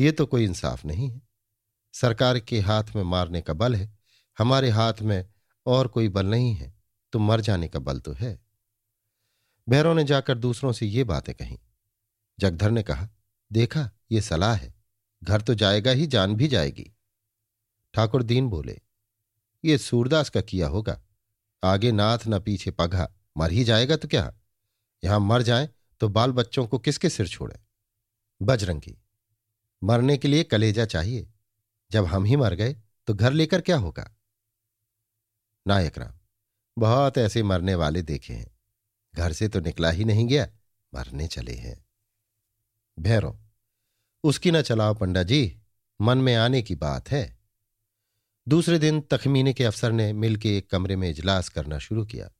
[0.00, 1.22] ये तो कोई इंसाफ नहीं है।
[1.94, 3.98] सरकार के हाथ में मारने का बल है,
[4.38, 5.28] हमारे हाथ में
[5.66, 6.72] और कोई बल नहीं है।
[7.12, 8.49] तो मर जाने का बल तो है।
[9.70, 11.58] भैरव ने जाकर दूसरों से ये बातें कहीं।
[12.38, 13.08] जगधर ने कहा,
[13.50, 14.74] देखा, ये सलाह है।
[15.22, 16.90] घर तो जाएगा ही, जान भी जाएगी।
[17.94, 18.80] ठाकुर दीन बोले,
[19.64, 21.00] ये सूरदास का किया होगा।
[21.62, 24.32] आगे नाथ न पीछे पघा, मर ही जाएगा तो क्या?
[25.02, 25.68] यहाँ मर जाए
[26.00, 27.58] तो बाल बच्चों को किसके सिर छोड़े?
[28.40, 28.96] बजरंगी,
[29.82, 31.28] मरने के लिए कलेजा चाहिए।
[31.90, 32.76] जब हम ही मर गए
[33.08, 34.10] तो घर लेकर क्या होगा?
[35.66, 36.14] नायक राम,
[36.76, 38.49] बहुत ऐसे मरने वाले देखे हैं।
[39.14, 40.48] घर से तो निकला ही नहीं गया,
[40.94, 41.84] मरने चले हैं।
[42.98, 43.38] भैरव,
[44.24, 45.60] उसकी ना चलाओ पंडा जी,
[46.00, 47.38] मन में आने की बात है।
[48.48, 52.30] दूसरे दिन तखमीने के अफसर ने मिल के एक कमरे में इजलास करना शुरू किया।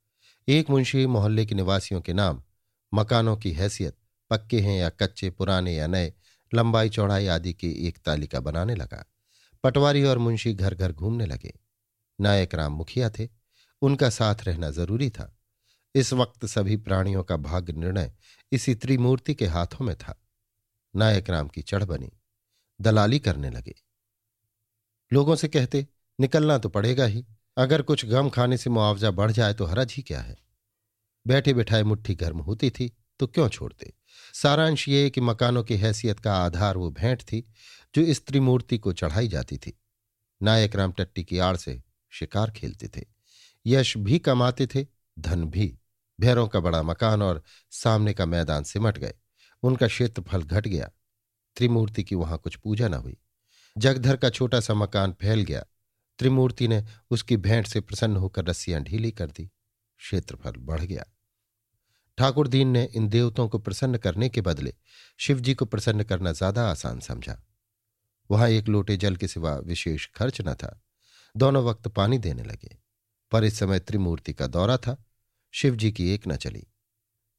[0.47, 2.43] एक मुंशी मोहल्ले के निवासियों के नाम,
[2.93, 3.97] मकानों की हैसियत,
[4.29, 6.13] पक्के हैं या कच्चे, पुराने या नए,
[6.53, 9.05] लंबाई, चौड़ाई आदि की एक तालिका बनाने लगा।
[9.63, 11.59] पटवारी और मुंशी घर घर घूमने लगे।
[12.21, 13.29] नायक राम मुखिया थे,
[13.81, 15.37] उनका साथ रहना ज़रूरी था।
[15.95, 18.11] इस वक्त सभी प्राणियों का भाग्य निर्णय
[18.51, 20.21] इसी त्रिमूर्ति के हाथों में था।
[20.95, 22.11] नायक राम की चढ़ बनी,
[22.81, 23.75] दलाली करने लगे।
[25.11, 25.87] लोगों से कहते,
[26.19, 27.25] निकलना तो पड़ेगा ही।
[27.57, 30.37] अगर कुछ गम खाने से मुआवजा बढ़ जाए तो हरज ही क्या है?
[31.27, 33.93] बैठे बिठाए मुट्ठी गर्म होती थी तो क्यों छोड़ते?
[34.33, 37.53] सारांश ये कि मकानों की हैसियत का आधार वो भेंट थी,
[37.95, 39.79] जो इस त्रिमूर्ति को चढ़ाई जाती थी।
[40.41, 43.05] नायक राम टट्टी की आड़ से शिकार खेलते थे।
[43.65, 44.85] यश भी कमाते थे,
[45.19, 45.77] धन भी।
[46.21, 49.13] भैरों का बड़ा मकान और सामने का मैदान सिमट गए।
[49.63, 50.91] उनका क्षेत्रफल घट गया।
[51.55, 53.17] त्रिमूर्ति की वहाँ कुछ पूजा न हुई।
[53.77, 55.65] जगधर का छोटा सा मकान फैल गया।
[56.19, 59.45] त्रिमूर्ति ने उसकी भेंट से प्रसन्न होकर रस्सियाँ ढीली कर दी।
[59.99, 61.05] क्षेत्रफल बढ़ गया।
[62.17, 64.73] ठाकुर दीन ने इन देवताओं को प्रसन्न करने के बदले
[65.17, 67.43] शिवजी को प्रसन्न करना ज़्यादा आसान समझा।
[68.31, 70.83] वहाँ एक लोटे जल के सिवा विशेष खर्च न था।
[71.35, 72.77] दोनों वक्त पानी देने लगे।
[73.31, 75.03] पर इस समय त्रिमूर्ति का दौरा था।
[75.51, 76.67] शिवजी की एक न चली।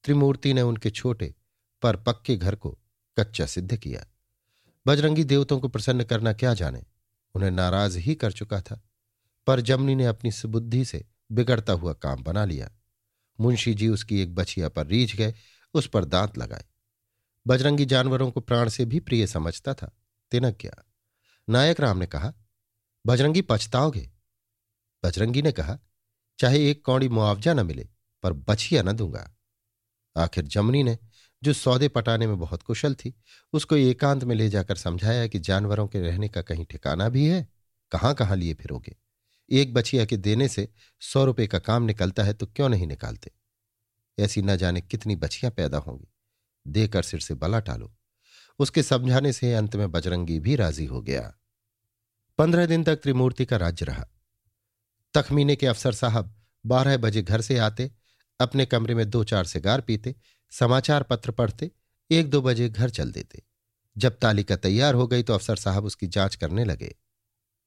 [0.05, 1.35] त्रिमूर्ति ने उनके छोटे
[1.83, 2.79] पर पक्के घर को
[3.19, 4.07] कच्चा सिद्ध किया।
[4.87, 6.85] बजरंगी देवतों को प्रसन्न करना क्या जाने?
[7.35, 8.89] उन्हें नाराज़ ही कर चुका था।
[9.47, 12.71] पर जमनी ने अपनी सुबुद्धि से बिगड़ता हुआ काम बना लिया।
[13.41, 15.35] मुंशी जी उसकी एक बछिया पर रीझ गए,
[15.75, 16.65] उस पर दांत लगाए।
[17.47, 19.97] बजरंगी जानवरों को प्राण से भी प्रिय समझता था।
[20.31, 20.85] तिनक गया
[21.49, 22.35] नायक राम ने कहा,
[23.07, 24.11] बजरंगी पछताओगे?
[25.05, 25.79] बजरंगी ने कहा,
[26.39, 27.89] चाहे एक कौड़ी मुआवजा न मिले
[28.23, 29.37] पर बछिया न दूँगा।
[30.17, 30.99] आखिर जमनी ने,
[31.43, 33.15] जो सौदे पटाने में बहुत कुशल थी,
[33.53, 37.49] उसको एकांत में ले जाकर समझाया कि जानवरों के रहने का कहीं ठिकाना भी है
[37.91, 38.97] कहाँ कहाँ लिए फिरोगे।
[39.51, 40.69] एक बछिया के देने से
[41.01, 43.31] सौ रुपये का काम निकलता है तो क्यों नहीं निकालते?
[44.19, 46.09] ऐसी न जाने कितनी बछियाँ पैदा होंगी।
[46.67, 47.97] देकर सिर से बला टालो।
[48.59, 51.35] उसके समझाने से अंत में बजरंगी भी राज़ी हो गया।
[52.39, 54.07] पंद्रह दिन तक त्रिमूर्ति का राज्य रहा।
[55.15, 57.91] तखमीने के अफसर साहब बारह बजे घर से आते
[58.41, 60.15] अपने कमरे में दो चार सिगार पीते,
[60.51, 61.71] समाचार पत्र पढ़ते
[62.11, 63.43] एक दो बजे घर चल देते।
[63.99, 66.97] जब तालिका तैयार हो गई तो अफसर साहब उसकी जाँच करने लगे।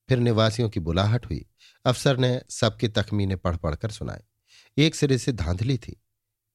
[0.09, 1.45] फिर निवासियों की बुलाहट हुई।
[1.85, 4.23] अफसर ने सबके तखमीने पढ़ पढ़कर सुनाए।
[4.77, 6.03] एक सिरे से धांधली थी।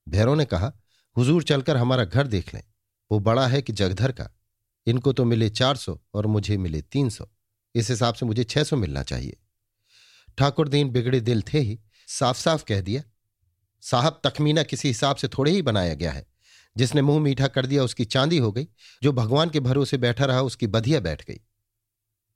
[0.09, 0.73] भैरों ने कहा,
[1.17, 2.63] हुजूर चलकर हमारा घर देख लें।
[3.13, 4.31] वो बड़ा है कि जगधर का।
[4.87, 7.29] इनको तो मिले चार सौ और मुझे मिले तीन सौ।
[7.75, 9.37] इस हिसाब से मुझे छह सौ मिलना चाहिए।
[10.39, 13.03] ठाकुर दीन बिगड़े दिल थे ही साफ़ साफ़ कह दिया
[13.83, 16.27] साहब तखमीना किसी हिसाब से थोड़े ही बनाया गया है।
[16.77, 18.69] जिसने मुँह मीठा कर दिया, उसकी चांदी हो गई।
[19.03, 21.41] जो भगवान के भरोसे बैठा रहा, उसकी बधिया बैठ गई।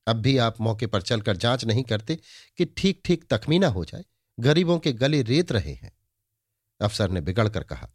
[0.06, 2.18] अब भी आप मौके पर चलकर जाँच नहीं करते
[2.58, 4.04] कि ठीक ठीक तखमीना हो जाए।
[4.40, 5.92] गरीबों के गले रेत रहे हैं।
[6.80, 7.90] अफसर ने बिगड़कर कहा,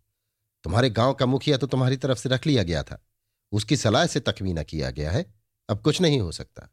[0.64, 3.04] तुम्हारे गाँव का मुखिया तो तुम्हारी तरफ़ से रख लिया गया था।
[3.52, 5.26] उसकी सलाह से तखमीना किया गया है।
[5.70, 6.70] अब कुछ नहीं हो सकता।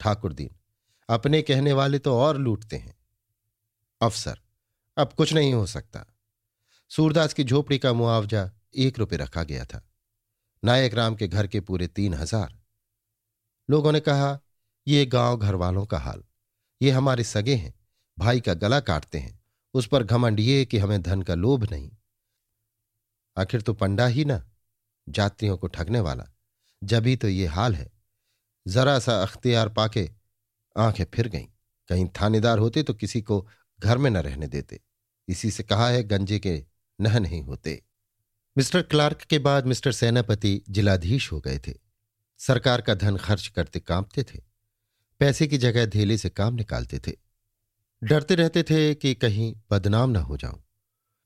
[0.00, 0.50] ठाकुर दीन,
[1.08, 2.94] अपने कहने वाले तो और लूटते हैं।
[4.00, 4.40] अफसर
[4.96, 6.06] अब कुछ नहीं हो सकता।
[6.88, 9.88] सूरदास की झोपड़ी का मुआवजा एक रुपये रखा गया था।
[10.64, 12.58] नायक राम के घर के पूरे तीन हज़ार।
[13.70, 14.40] लोगों ने कहा,
[14.86, 16.24] ये गाँव घर वालों का हाल।
[16.82, 17.74] ये हमारे सगे हैं,
[18.18, 21.90] भाई का गला काटते हैं। उस पर घमंड ये कि हमें धन का लोभ नहीं।
[23.36, 24.50] आखिर तो पंडा ही ना,
[25.08, 26.24] जातियों को ठगने वाला।
[26.82, 27.92] जभी तो ये हाल है।
[28.66, 30.10] जरा सा अख्तियार पाके
[30.76, 31.46] आँखें फिर गईं।
[31.88, 33.46] कहीं थानेदार होते तो किसी को
[33.84, 34.80] घर में न रहने देते।
[35.28, 36.64] इसी से कहा है, गंजे के
[37.00, 37.82] नह नहीं होते।
[38.58, 41.74] मिस्टर क्लार्क के बाद मिस्टर सेनापति जिलाधीश हो गए थे।
[42.38, 44.40] सरकार का धन खर्च करते कांपते थे।
[45.18, 47.12] पैसे की जगह धेले से काम निकालते थे।
[48.04, 50.64] डरते रहते थे कि कहीं बदनाम न हो जाऊँ।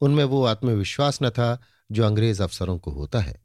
[0.01, 3.43] उनमें वो आत्मविश्वास न था जो अंग्रेज़ अफसरों को होता है।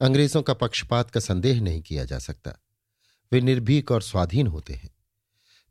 [0.00, 2.52] अंग्रेज़ों का पक्षपात का संदेह नहीं किया जा सकता।
[3.32, 4.90] वे निर्भीक और स्वाधीन होते हैं।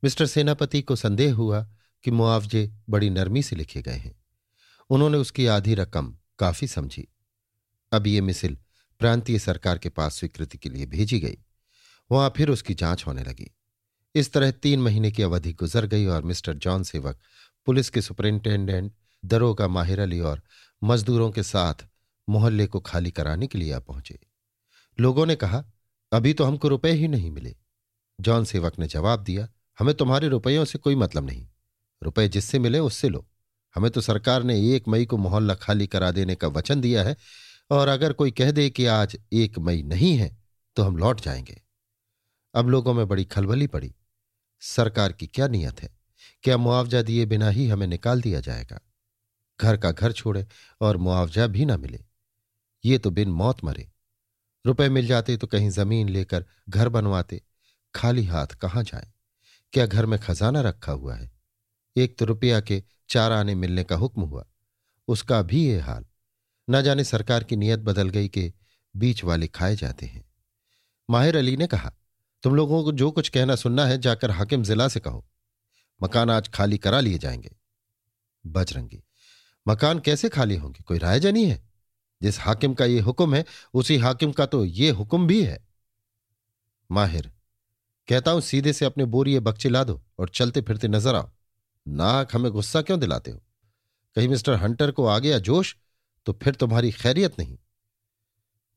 [0.03, 1.74] मिस्टर सेनापति को संदेह हुआ
[2.05, 4.23] कि मुआवजे बड़ी नरमी से लिखे गए हैं।
[4.89, 7.07] उन्होंने उसकी आधी रकम काफ़ी समझी।
[7.91, 8.57] अब ये मिसिल
[8.99, 11.37] प्रांतीय सरकार के पास स्वीकृति के लिए भेजी गई।
[12.11, 13.55] वहाँ फिर उसकी जाँच होने लगी।
[14.15, 17.19] इस तरह तीन महीने की अवधि गुजर गई और मिस्टर जॉन सेवक,
[17.65, 18.93] पुलिस के सुपरिंटेंडेंट
[19.25, 20.41] दरोगा माहिर अली और
[20.83, 21.75] मजदूरों के साथ
[22.29, 24.19] मोहल्ले को खाली कराने के लिए आ पहुँचे।
[24.99, 25.65] लोगों ने कहा,
[26.13, 27.55] अभी तो हमको रुपए ही नहीं मिले।
[28.21, 29.47] जॉन सेवक ने जवाब दिया,
[29.79, 31.47] हमें तुम्हारे रुपयों से कोई मतलब नहीं।
[32.05, 33.27] रुपए जिससे मिले उससे लो।
[33.75, 37.17] हमें तो सरकार ने एक मई को मोहल्ला खाली करा देने का वचन दिया है
[37.71, 40.37] और अगर कोई कह दे कि आज एक मई नहीं है
[40.75, 41.61] तो हम लौट जाएँगे।
[42.55, 43.95] अब लोगों में बड़ी खलबली पड़ी।
[44.61, 45.89] सरकार की क्या नीयत है?
[46.43, 48.79] क्या मुआवजा दिए बिना ही हमें निकाल दिया जाएगा?
[49.61, 50.47] घर का घर छोड़े
[50.81, 51.99] और मुआवजा भी ना मिले।
[52.85, 53.91] ये तो बिन मौत मरे।
[54.65, 57.41] रुपए मिल जाते तो कहीं ज़मीन लेकर घर बनवाते।
[57.95, 59.11] खाली हाथ कहाँ जाए?
[59.73, 61.34] क्या घर में खजाना रखा हुआ है?
[61.97, 64.45] एक तो रुपया के चार आने मिलने का हुक्म हुआ।
[65.08, 66.05] उसका भी ये हाल।
[66.69, 68.53] न जाने सरकार की नीयत बदल गई कि
[68.95, 70.25] बीच वाले खाए जाते हैं।
[71.10, 71.93] माहिर अली ने कहा,
[72.43, 75.27] तुम लोगों को जो कुछ कहना सुनना है, जाकर हाकिम जिला से कहो।
[76.03, 77.55] मकान आज खाली करा लिए जाएँगे।
[78.47, 79.03] बजरंगी,
[79.67, 80.84] मकान कैसे खाली होंगे?
[80.84, 81.69] कोई राय रायजनी है?
[82.21, 85.67] जिस हाकिम का ये हुक्म है, उसी हाकिम का तो ये हुक्म भी है।
[86.91, 87.31] माहिर,
[88.08, 91.34] कहता हूँ, सीधे से अपने बोरिए बक्चे ला दो और चलते फिरते नज़र आओ।
[91.87, 93.41] नाक हमें गुस्सा क्यों दिलाते हो?
[94.15, 95.75] कहीं मिस्टर हंटर को आ गया जोश
[96.25, 97.57] तो फिर तुम्हारी खैरियत नहीं।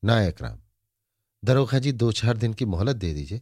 [0.03, 0.59] नायक राम
[1.45, 3.41] दरोखा जी दो चार दिन की मोहलत दे दीजिए।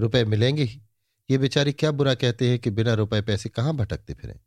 [0.00, 0.82] रुपए मिलेंगे ही।
[1.30, 4.40] ये बेचारी क्या बुरा कहते हैं कि बिना रुपए पैसे कहाँ भटकते फिरें?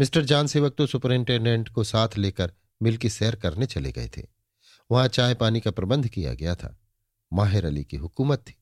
[0.00, 4.26] मिस्टर जान सेवक तो सुपरिंटेंडेंट को साथ लेकर मिल की सैर करने चले गए थे।
[4.90, 6.78] वहाँ चाय पानी का प्रबंध किया गया था।
[7.32, 8.56] माहिर अली की हुकूमत थी।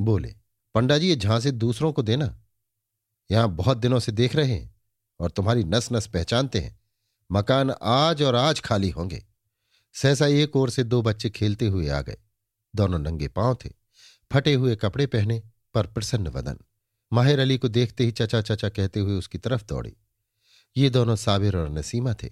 [0.00, 0.34] बोले,
[0.74, 2.42] पंडा जी ये झांसे दूसरों को देना।
[3.30, 4.74] यहाँ बहुत दिनों से देख रहे हैं
[5.20, 6.80] और तुम्हारी नस नस पहचानते हैं।
[7.32, 9.26] मकान आज और आज खाली होंगे।
[9.92, 12.16] सहसा एक ओर से दो बच्चे खेलते हुए आ गए।
[12.76, 13.70] दोनों नंगे पाँव थे।
[14.32, 15.42] फटे हुए कपड़े पहने
[15.74, 16.58] पर प्रसन्न वदन।
[17.12, 19.96] माहिर अली को देखते ही चचा चचा कहते हुए उसकी तरफ़ दौड़ी।
[20.76, 22.28] ये दोनों साबिर और नसीमा थे।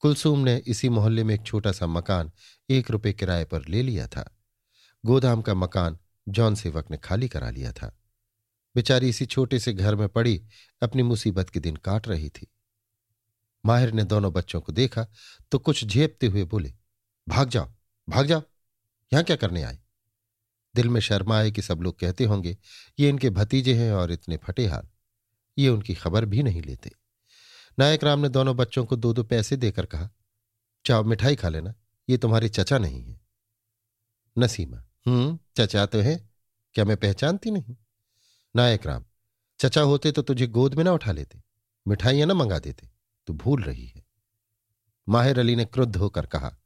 [0.00, 2.30] कुलसूम ने इसी मोहल्ले में एक छोटा सा मकान
[2.70, 4.38] एक रुपए किराए पर ले लिया था।
[5.06, 8.01] गोदाम का मकान जॉन सेवक ने खाली करा लिया था।
[8.74, 10.40] बेचारी इसी छोटे से घर में पड़ी,
[10.82, 12.46] अपनी मुसीबत के दिन काट रही थी।
[13.64, 15.06] माहिर ने दोनों बच्चों को देखा
[15.52, 16.72] तो कुछ झेपते हुए बोले,
[17.26, 17.72] भाग जाओ
[18.08, 18.42] भाग जाओ,
[19.12, 19.78] यहाँ क्या करने आए?
[20.74, 22.56] दिल में शर्मा आए कि सब लोग कहते होंगे,
[22.98, 24.88] ये इनके भतीजे हैं और इतने फटे हाल,
[25.58, 26.90] ये उनकी खबर भी नहीं लेते।
[27.78, 30.08] नायक राम ने दोनों बच्चों को दो दो पैसे देकर कहा,
[30.84, 31.74] चाओ मिठाई खा लेना,
[32.08, 33.20] ये तुम्हारे चचा नहीं है।
[34.36, 36.16] नसीमा हम्म चचा तो है,
[36.74, 37.76] क्या मैं पहचानती नहीं?
[38.56, 39.04] नायक राम,
[39.60, 41.42] चचा होते तो तुझे गोद में ना उठा लेते,
[41.88, 42.88] मिठाइयाँ ना मंगा देते,
[43.26, 44.04] तू भूल रही है।
[45.08, 46.56] माहिर अली ने क्रुद्ध होकर कहा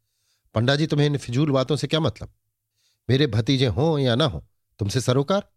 [0.54, 2.32] पंडा जी तुम्हें इन फिजूल बातों से क्या मतलब?
[3.10, 4.44] मेरे भतीजे हों या ना हो,
[4.78, 5.48] तुमसे सरोकार?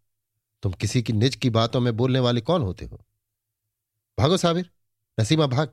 [0.62, 3.06] तुम किसी की निज की बातों में बोलने वाले कौन होते हो?
[4.18, 4.70] भागो साबिर,
[5.20, 5.72] नसीमा भाग,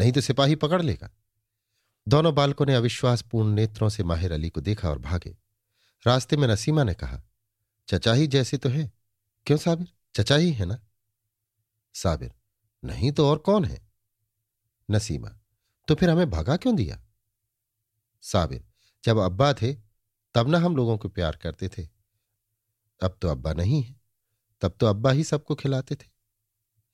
[0.00, 1.10] नहीं तो सिपाही पकड़ लेगा।
[2.08, 5.36] दोनों बालकों ने अविश्वासपूर्ण नेत्रों से माहिर अली को देखा और भागे।
[6.06, 7.22] रास्ते में नसीमा ने कहा,
[7.88, 8.93] चचा ही जैसे तो है।
[9.46, 9.88] क्यों साबिर?
[10.14, 10.78] चचा ही है ना?
[11.94, 12.34] साबिर,
[12.84, 13.80] नहीं तो और कौन है?
[14.90, 15.40] नसीमा
[15.88, 17.00] तो फिर हमें भगा क्यों दिया?
[18.22, 18.64] साबिर,
[19.04, 19.72] जब अब्बा थे,
[20.34, 21.88] तब ना हम लोगों को प्यार करते थे।
[23.00, 24.00] अब तो अब्बा नहीं है,
[24.60, 26.08] तब तो अब्बा ही सबको खिलाते थे।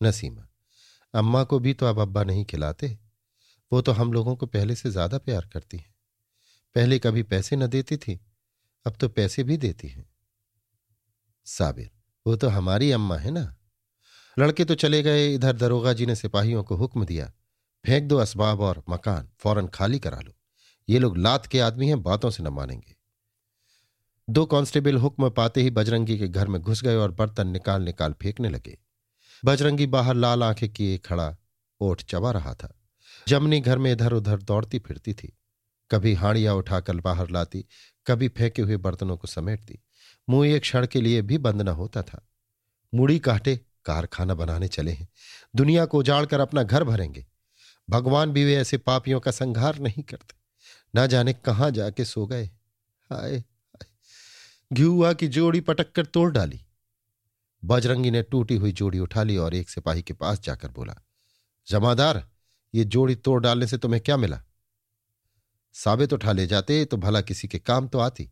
[0.02, 0.48] नसीमा,
[1.14, 2.98] अम्मा को भी तो अब अब्बा नहीं खिलाते।
[3.72, 5.94] वो तो हम लोगों को पहले से ज़्यादा प्यार करती हैं।
[6.74, 8.20] पहले कभी पैसे न देती थी,
[8.86, 10.10] अब तो पैसे भी देती हैं।
[11.46, 11.90] साबिर
[12.26, 13.56] वो तो हमारी अम्मा है ना।
[14.38, 17.32] लड़के तो चले गए, इधर दरोगा जी ने सिपाहियों को हुक्म दिया,
[17.86, 20.32] फेंक दो असबाब और मकान, फ़ौरन खाली करा लो।
[20.88, 22.96] ये लोग लात के आदमी हैं, बातों से न मानेंगे।
[24.30, 28.12] दो कांस्टेबल हुक्म पाते ही बजरंगी के घर में घुस गए और बर्तन निकाल निकाल
[28.12, 28.78] फेंकने लगे।
[29.44, 31.36] बजरंगी बाहर लाल आँखें किए खड़ा
[31.80, 32.80] ओठ चबा रहा था।
[33.28, 35.38] जमनी घर में इधर उधर दौड़ती फिरती थी।
[35.90, 37.64] कभी हाड़ियाँ उठाकर बाहर लाती,
[38.06, 39.78] कभी फेंके हुए बर्तनों को समेटती।
[40.30, 42.28] मुँह एक क्षण के लिए भी बंद न होता था।
[42.94, 45.08] मुड़ी काटे कारखाना बनाने चले हैं।
[45.56, 47.26] दुनिया को उजाड़ कर अपना घर भरेंगे।
[47.90, 50.34] भगवान भी वे ऐसे पापियों का संहार नहीं करते।
[50.94, 52.44] ना जाने कहाँ जाके सो गए।
[53.12, 53.44] हाय
[54.72, 56.60] घियुआ की जोड़ी पटक कर तोड़ डाली।
[57.64, 60.94] बजरंगी ने टूटी हुई जोड़ी उठा ली और एक सिपाही के पास जाकर बोला,
[61.68, 62.30] जमादार,
[62.74, 64.42] ये जोड़ी तोड़ डालने से तुम्हें क्या मिला?
[65.72, 68.30] साबित उठा ले जाते तो भला किसी के काम तो आती।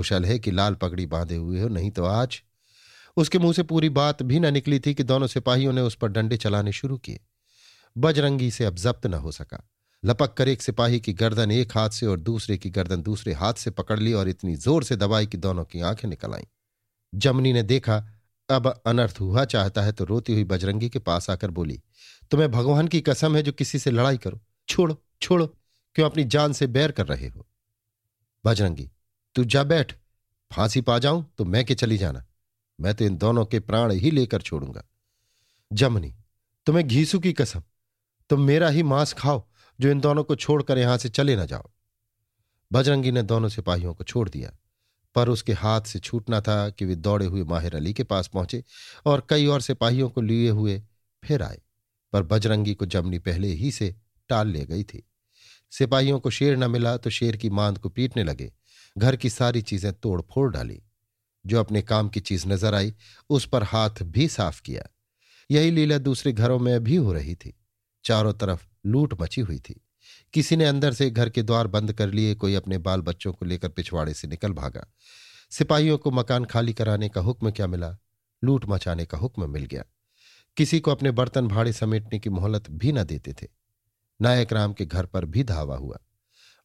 [0.00, 2.42] कुशल है कि लाल पगड़ी बांधे हुए हो, नहीं तो आज।
[3.16, 6.08] उसके मुँह से पूरी बात भी न निकली थी कि दोनों सिपाहियों ने उस पर
[6.08, 7.20] डंडे चलाने शुरू किए।
[7.96, 9.68] बजरंगी से अब जब्त न हो सका।
[10.04, 13.54] लपक कर एक सिपाही की गर्दन एक हाथ से और दूसरे की गर्दन दूसरे हाथ
[13.54, 16.44] से पकड़ ली और इतनी ज़ोर से दबाई कि दोनों की आँखें निकल आईं।
[17.12, 17.96] जमनी ने देखा,
[18.48, 21.80] अब अनर्थ हुआ, चाहता है तो रोती हुई बजरंगी के पास आकर बोली,
[22.30, 25.46] तुम्हें भगवान की कसम है जो किसी से लड़ाई करो। छोड़ो छोड़ो,
[25.96, 27.46] क्यों अपनी जान से बैर कर रहे हो?
[28.44, 28.90] बजरंगी
[29.36, 29.92] तू जा बैठ,
[30.50, 32.24] फांसी पा जाऊँ तो मैं के चली जाना।
[32.78, 34.84] मैं तो इन दोनों के प्राण ही लेकर छोड़ूँगा।
[35.70, 36.14] जमनी,
[36.66, 37.62] तुम्हें घीसू की कसम,
[38.30, 39.44] तुम मेरा ही मांस खाओ
[39.78, 41.70] जो इन दोनों को छोड़कर यहाँ से चले ना जाओ।
[42.70, 44.52] बजरंगी ने दोनों सिपाहियों को छोड़ दिया,
[45.16, 48.62] पर उसके हाथ से छूटना था कि वे दौड़े हुए माहिर अली के पास पहुँचे
[49.06, 50.82] और कई और सिपाहियों को लिए हुए
[51.22, 51.60] फिर आए,
[52.12, 53.94] पर बजरंगी को जमनी पहले ही से
[54.30, 55.02] टाल ले गई थी।
[55.72, 58.52] सिपाहियों को शेर न मिला तो शेर की मांद को पीटने लगे
[58.98, 60.82] घर की सारी चीज़ें तोड़ फोड़ डाली।
[61.46, 62.94] जो अपने काम की चीज़ नज़र आई,
[63.30, 64.82] उस पर हाथ भी साफ़ किया।
[65.50, 67.60] यही लीला दूसरे घरों में भी हो रही थी।
[68.04, 69.80] चारों तरफ़ लूट मची हुई थी।
[70.32, 73.46] किसी ने अंदर से घर के द्वार बंद कर लिए, कोई अपने बाल बच्चों को
[73.46, 74.86] लेकर पिछवाड़े से निकल भागा।
[75.50, 77.98] सिपाहियों को मकान खाली कराने का हुक्म क्या मिला?
[78.44, 79.84] लूट मचाने का हुक्म मिल गया।
[80.56, 83.46] किसी को अपने बर्तन भाड़े समेटने की मोहलत भी न देते थे।
[84.22, 85.98] नायक राम के घर पर भी धावा हुआ।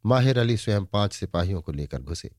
[0.06, 2.32] माहिर अली स्वयं पाँच सिपाहियों को लेकर घुसे।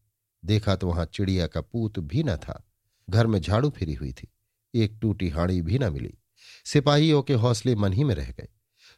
[0.44, 2.62] देखा तो वहाँ चिड़िया का पूत भी न था।
[3.10, 4.28] घर में झाड़ू फिरी हुई थी।
[4.74, 6.18] एक टूटी हाड़ी भी न मिली।
[6.64, 8.48] सिपाहियों के हौसले मन ही में रह गए।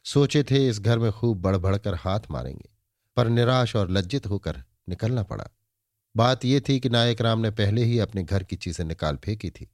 [0.03, 2.69] सोचे थे इस घर में खूब बढ़ बढ़कर हाथ मारेंगे,
[3.17, 5.49] पर निराश और लज्जित होकर निकलना पड़ा।
[6.15, 9.49] बात यह थी कि नायक राम ने पहले ही अपने घर की चीज़ें निकाल फेंकी
[9.49, 9.69] थी।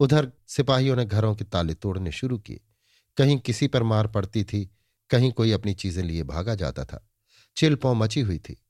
[0.00, 2.60] उधर सिपाहियों ने घरों के ताले तोड़ने शुरू किए।
[3.16, 4.70] कहीं किसी पर मार पड़ती थी,
[5.10, 7.08] कहीं कोई अपनी चीज़ें लिए भागा जाता था।
[7.56, 8.62] चिल पौ मची हुई थी।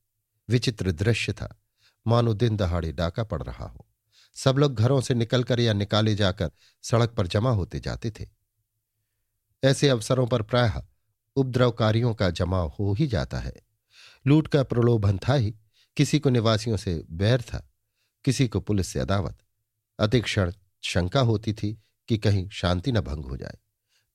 [0.49, 1.61] विचित्र दृश्य था।
[2.07, 3.87] मानो दिन दहाड़े डाका पड़ रहा हो।
[4.35, 6.51] सब लोग घरों से निकलकर या निकाले जाकर
[6.83, 8.29] सड़क पर जमा होते जाते थे।
[9.63, 10.85] ऐसे अवसरों पर प्रायः
[11.35, 13.53] उपद्रवकारियों का जमाव हो ही जाता है।
[14.27, 15.55] लूट का प्रलोभन था ही।
[15.97, 17.69] किसी को निवासियों से बैर था।
[18.25, 19.37] किसी को पुलिस से अदावत।
[19.99, 23.57] अतिक्षण शंका होती थी कि कहीं शांति न भंग हो जाए।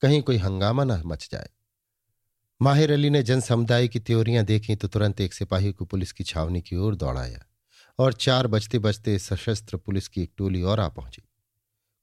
[0.00, 1.50] कहीं कोई हंगामा न मच जाए।
[2.62, 6.24] माहिर अली ने जन समुदाय की त्योरियाँ देखी तो तुरंत एक सिपाही को पुलिस की
[6.24, 7.46] छावनी की ओर दौड़ाया
[7.98, 11.22] और चार बजते बजते सशस्त्र पुलिस की एक टोली और आ पहुँची।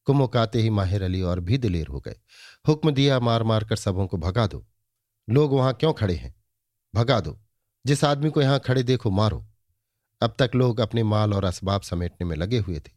[0.05, 2.15] कुमुक आते ही माहिर अली और भी दिलेर हो गए।
[2.67, 4.67] हुक्म दिया मार मार कर सबों को भगा दो।
[5.29, 6.35] लोग वहाँ क्यों खड़े हैं?
[6.95, 7.41] भगा दो।
[7.85, 9.47] जिस आदमी को यहाँ खड़े देखो, मारो।
[10.21, 12.91] अब तक लोग अपने माल और असबाब समेटने में लगे हुए थे।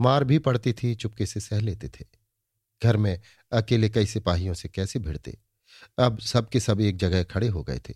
[0.00, 2.04] मार भी पड़ती थी, चुपके से सह लेते थे।
[2.82, 3.20] घर में
[3.52, 5.38] अकेले कई सिपाहियों से कैसे भिड़ते?
[5.98, 7.94] अब सबके सब एक जगह खड़े हो गए थे।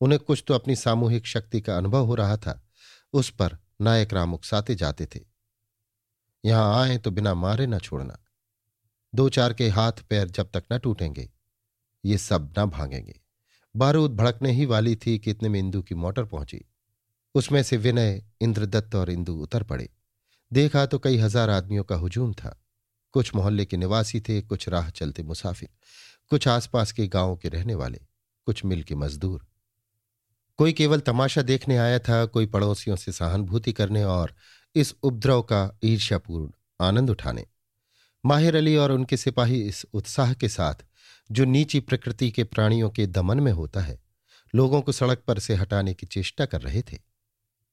[0.00, 2.60] उन्हें कुछ तो अपनी सामूहिक शक्ति का अनुभव हो रहा था।
[3.12, 5.20] उस पर नायक राम उकसाते जाते थे।
[6.44, 8.18] यहाँ आए तो बिना मारे न छोड़ना।
[9.12, 11.28] दो चार के हाथ पैर जब तक न टूटेंगे,
[12.04, 13.20] ये सब न भागेंगे।
[13.74, 16.64] बारूद भड़कने ही वाली थी कि इतने में इंदू की मोटर पहुँची।
[17.34, 19.88] उसमें से विनय, इंद्रदत्त और इंदु उतर पड़े।
[20.50, 22.56] देखा तो कई हज़ार आदमियों का हुजूम था।
[23.14, 25.68] कुछ मोहल्ले के निवासी थे, कुछ राह चलते मुसाफिर।
[26.30, 28.00] कुछ आसपास के गाँवों के रहने वाले,
[28.46, 29.46] कुछ मिल के मजदूर।
[30.58, 34.34] कोई केवल तमाशा देखने आया था, कोई पड़ोसियों से सहानुभूति करने और
[34.74, 37.46] इस उपद्रव का ईर्ष्यापूर्ण आनंद उठाने।
[38.26, 40.74] माहिर अली और उनके सिपाही इस उत्साह के साथ,
[41.30, 44.00] जो नीची प्रकृति के प्राणियों के दमन में होता है,
[44.54, 46.98] लोगों को सड़क पर से हटाने की चेष्टा कर रहे थे,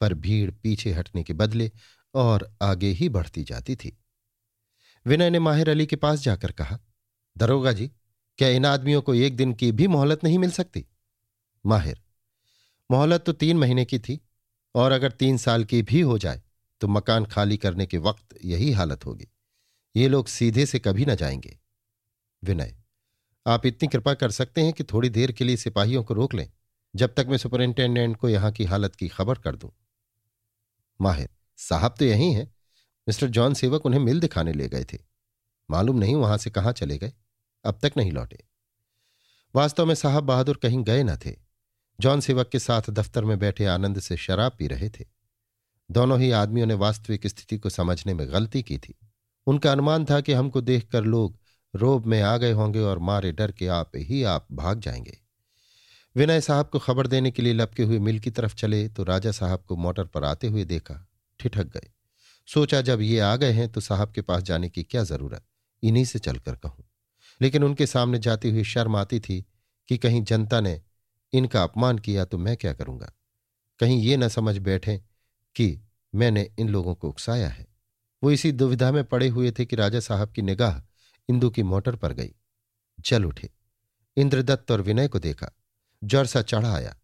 [0.01, 1.71] पर भीड़ पीछे हटने के बदले
[2.13, 3.97] और आगे ही बढ़ती जाती थी।
[5.05, 6.79] विनय ने माहिर अली के पास जाकर कहा,
[7.37, 7.91] दरोगा जी
[8.39, 10.85] क्या इन आदमियों को एक दिन की भी मोहलत नहीं मिल सकती?
[11.65, 12.01] माहिर,
[12.91, 14.19] मोहलत तो तीन महीने की थी,
[14.75, 16.41] और अगर तीन साल की भी हो जाए
[16.81, 19.27] तो मकान खाली करने के वक्त यही हालत होगी।
[19.95, 21.57] ये लोग सीधे से कभी ना जाएँगे।
[22.43, 22.75] विनय,
[23.45, 26.49] आप इतनी कृपा कर सकते हैं कि थोड़ी देर के लिए सिपाहियों को रोक लें।
[26.95, 29.71] जब तक मैं सुपरिंटेंडेंट को यहाँ की हालत की खबर कर दूँ।
[31.01, 32.45] माहिर, साहब तो यही हैं।
[33.07, 34.97] मिस्टर जॉन सेवक उन्हें मिल दिखाने ले गए थे।
[35.69, 37.13] मालूम नहीं वहाँ से कहाँ चले गए।
[37.65, 38.43] अब तक नहीं लौटे।
[39.55, 41.35] वास्तव में साहब बहादुर कहीं गए न थे।
[41.99, 45.05] जॉन सेवक के साथ दफ्तर में बैठे आनंद से शराब पी रहे थे।
[45.91, 48.95] दोनों ही आदमियों ने वास्तविक स्थिति को समझने में गलती की थी।
[49.47, 51.39] उनका अनुमान था कि हमको देखकर लोग
[51.75, 55.17] रोब में आ गए होंगे और मारे डर के आप ही आप भाग जाएँगे।
[56.15, 59.31] विनय साहब को खबर देने के लिए लपके हुए मिल की तरफ़ चले तो राजा
[59.31, 61.07] साहब को मोटर पर आते हुए देखा,
[61.39, 61.89] ठिठक गए।
[62.47, 65.45] सोचा जब ये आ गए हैं तो साहब के पास जाने की क्या ज़रूरत?
[65.83, 66.89] इन्हीं से चलकर कहूँ।
[67.41, 69.45] लेकिन उनके सामने जाती हुई शर्म आती थी
[69.87, 70.81] कि कहीं जनता ने
[71.33, 73.11] इनका अपमान किया तो मैं क्या करूँगा?
[73.79, 74.97] कहीं ये न समझ बैठे
[75.55, 75.81] कि
[76.15, 77.67] मैंने इन लोगों को उकसाया है।
[78.23, 80.81] वो इसी दुविधा में पड़े हुए थे कि राजा साहब की निगाह
[81.29, 82.33] इंदु की मोटर पर गई।
[82.99, 83.49] जल उठे।
[84.17, 85.49] इंद्रदत्त और विनय को देखा।
[86.03, 86.97] जर सा चढ़ा आया।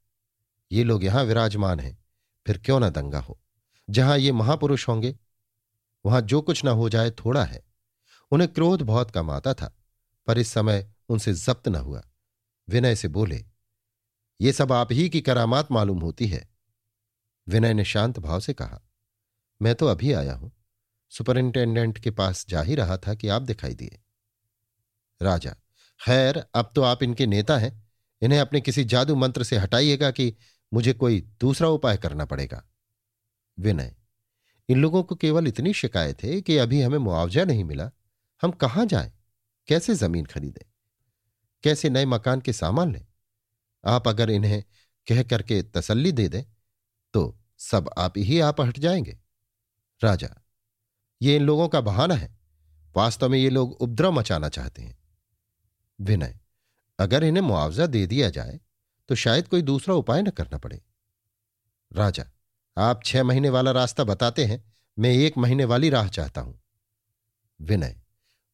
[0.72, 2.06] ये लोग यहाँ विराजमान हैं,
[2.48, 3.40] फिर क्यों ना दंगा हो?
[3.90, 5.16] जहाँ ये महापुरुष होंगे,
[6.06, 7.64] वहाँ जो कुछ ना हो जाए थोड़ा है।
[8.32, 9.83] उन्हें क्रोध बहुत कम आता था।
[10.28, 12.04] पर इस समय उनसे जब्त न हुआ।
[12.68, 13.44] विनय से बोले,
[14.42, 16.48] ये सब आप ही की करामात मालूम होती है।
[17.48, 18.82] विनय ने शांत भाव से कहा,
[19.62, 20.52] मैं तो अभी आया हूँ।
[21.12, 24.00] सुपरिंटेंडेंट के पास जा ही रहा था कि आप दिखाई दिए।
[25.22, 25.56] राजा,
[26.00, 27.84] खैर, अब तो आप इनके नेता हैं।
[28.22, 30.36] इन्हें अपने किसी जादू मंत्र से हटाइएगा कि
[30.74, 32.64] मुझे कोई दूसरा उपाय करना पड़ेगा।
[33.58, 33.96] विनय,
[34.70, 37.90] इन लोगों को केवल इतनी शिकायत है कि अभी हमें मुआवजा नहीं मिला।
[38.42, 39.12] हम कहाँ जाएँ?
[39.68, 40.66] कैसे ज़मीन खरीदें?
[41.64, 43.06] कैसे नए मकान के सामान लें?
[43.84, 44.64] आप अगर इन्हें
[45.08, 46.44] कह करके तसल्ली दे दें
[47.14, 49.18] तो सब आप ही आप हट जाएँगे।
[50.02, 50.30] राजा,
[51.22, 52.36] ये इन लोगों का बहाना है।
[52.96, 54.98] वास्तव में ये लोग उपद्रव मचाना चाहते हैं।
[56.00, 56.40] विनय,
[57.00, 58.60] अगर इन्हें मुआवजा दे दिया जाए
[59.10, 60.82] तो शायद कोई दूसरा उपाय न करना पड़े।
[61.92, 62.26] राजा,
[62.78, 64.64] आप छह महीने वाला रास्ता बताते हैं,
[65.00, 66.62] मैं एक महीने वाली राह चाहता हूँ।
[67.60, 68.03] विनय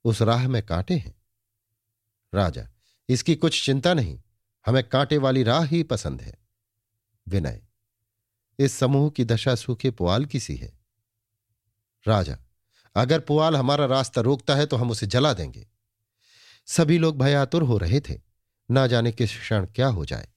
[0.05, 1.15] उस राह में कांटे हैं।
[2.33, 2.67] राजा,
[3.09, 4.19] इसकी कुछ चिंता नहीं,
[4.65, 6.37] हमें कांटे वाली राह ही पसंद है।
[7.27, 7.61] विनय,
[8.59, 10.71] इस समूह की दशा सूखे पुआल की सी है।
[12.05, 12.37] राजा,
[12.95, 15.67] अगर पुआल हमारा रास्ता रोकता है तो हम उसे जला देंगे।
[16.67, 18.19] सभी लोग भयातुर हो रहे थे,
[18.69, 20.27] ना जाने किस क्षण क्या हो जाए।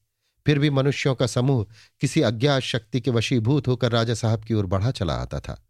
[0.47, 1.67] फिर भी मनुष्यों का समूह
[2.01, 5.63] किसी अज्ञात शक्ति के वशीभूत होकर राजा साहब की ओर बढ़ा चला आता था।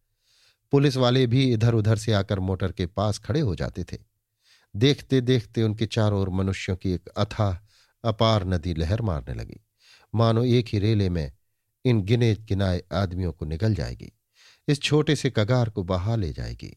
[0.73, 3.99] पुलिस वाले भी इधर उधर से आकर मोटर के पास खड़े हो जाते थे।
[4.77, 7.59] देखते देखते उनके चारों ओर मनुष्यों की एक अथाह
[8.05, 9.61] अपार नदी लहर मारने लगी।
[10.15, 11.33] मानो एक ही रेले में
[11.85, 14.13] इन गिने गिनाए आदमियों को निकल जाएगी।
[14.69, 16.77] इस छोटे से कगार को बहा ले जाएगी।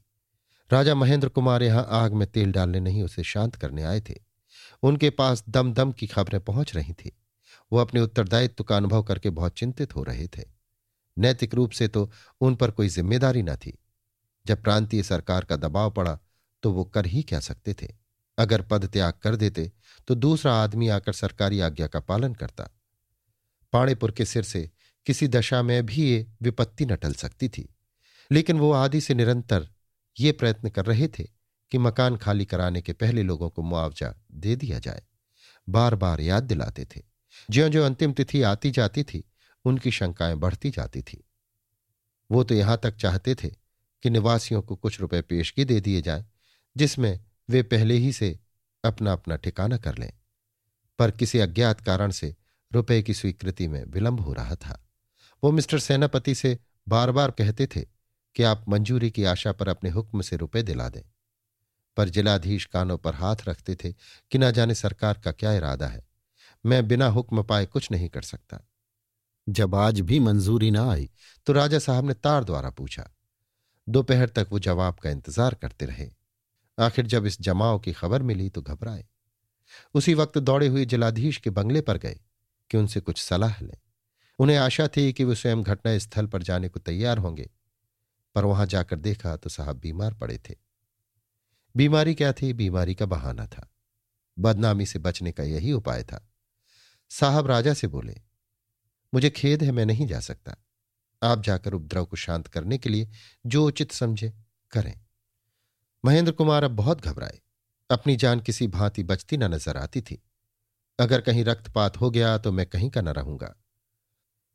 [0.72, 4.16] राजा महेंद्र कुमार यहाँ आग में तेल डालने नहीं, उसे शांत करने आए थे।
[4.84, 7.12] उनके पास दम दम की खबरें पहुँच रही थी।
[7.72, 10.44] वो अपने उत्तरदायित्व का अनुभव करके बहुत चिंतित हो रहे थे।
[11.18, 13.78] नैतिक रूप से तो उन पर कोई ज़िम्मेदारी न थी।
[14.48, 16.18] जब प्रांतीय सरकार का दबाव पड़ा
[16.64, 17.88] तो वो कर ही क्या सकते थे?
[18.38, 19.72] अगर पद त्याग कर देते
[20.08, 22.70] तो दूसरा आदमी आकर सरकारी आज्ञा का पालन करता।
[23.74, 24.70] पाणेपुर के सिर से
[25.06, 27.70] किसी दशा में भी ये विपत्ति न टल सकती थी।
[28.32, 29.68] लेकिन वो आदि से निरंतर
[30.20, 31.24] ये प्रयत्न कर रहे थे
[31.72, 35.04] कि मकान खाली कराने के पहले लोगों को मुआवजा दे दिया जाए।
[35.70, 37.02] बार बार याद दिलाते थे।
[37.52, 39.24] ज्यो ज्यो अंतिम तिथि आती जाती थी,
[39.66, 41.24] उनकी शंकाएँ बढ़ती जाती थी।
[42.32, 43.52] वो तो यहाँ तक चाहते थे
[44.04, 46.26] कि निवासियों को कुछ रुपए पेशगी दे दिए जाए,
[46.78, 47.20] जिसमें
[47.50, 48.40] वे पहले ही से
[48.86, 50.14] अपना अपना ठिकाना कर लें।
[51.00, 52.36] पर किसी अज्ञात कारण से
[52.74, 54.88] रुपए की स्वीकृति में विलंब हो रहा था।
[55.44, 57.82] वो मिस्टर सेनापति से बार बार कहते थे
[58.36, 61.02] कि आप मंजूरी की आशा पर अपने हुक्म से रुपए दिला दें।
[61.98, 63.94] पर जिलाधीश कानों पर हाथ रखते थे
[64.32, 66.08] कि ना जाने सरकार का क्या इरादा है।
[66.66, 68.62] मैं बिना हुक्म पाए कुछ नहीं कर सकता।
[69.50, 71.10] जब आज भी मंजूरी ना आई
[71.46, 73.10] तो राजा साहब ने तार द्वारा पूछा
[73.88, 76.10] दोपहर तक वो जवाब का इंतज़ार करते रहे।
[76.78, 79.06] आखिर जब इस जमाव की खबर मिली तो घबराए।
[79.96, 82.20] उसी वक्त दौड़े हुए जिलाधीश के बंगले पर गए
[82.72, 83.78] कि उनसे कुछ सलाह लें।
[84.40, 87.50] उन्हें आशा थी कि वो स्वयं घटना स्थल पर जाने को तैयार होंगे,
[88.36, 90.56] पर वहाँ जाकर देखा तो साहब बीमार पड़े थे।
[91.76, 92.52] बीमारी क्या थी?
[92.54, 93.70] बीमारी का बहाना था।
[94.38, 96.28] बदनामी से बचने का यही उपाय था।
[97.12, 98.16] साहब राजा से बोले,
[99.14, 100.56] मुझे खेद है मैं नहीं जा सकता।
[101.26, 103.10] आप जाकर उपद्रव को शांत करने के लिए
[103.46, 104.34] जो उचित समझे,
[104.72, 104.94] करें।
[106.06, 107.40] महेंद्र कुमार अब बहुत घबराए।
[107.90, 110.22] अपनी जान किसी भांति बचती न नज़र आती थी।
[111.00, 113.56] अगर कहीं रक्तपात हो गया तो मैं कहीं का न रहूँगा।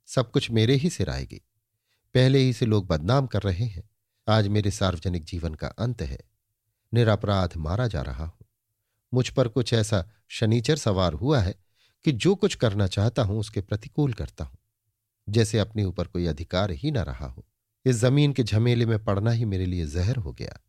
[0.07, 1.43] सब कुछ मेरे ही सिर आएगी।
[2.14, 3.91] पहले ही से लोग बदनाम कर रहे हैं।
[4.29, 6.18] आज मेरे सार्वजनिक जीवन का अंत है।
[6.95, 8.47] निरापराध मारा जा रहा हूँ।
[9.14, 11.55] मुझ पर कुछ ऐसा शनिचर सवार हुआ है
[12.05, 14.59] कि जो कुछ करना चाहता हूँ उसके प्रतिकूल करता हूँ।
[15.29, 17.47] जैसे अपने ऊपर कोई अधिकार ही न रहा हो।
[17.85, 20.61] इस ज़मीन के झमेले में पड़ना ही मेरे लिए जहर हो गया।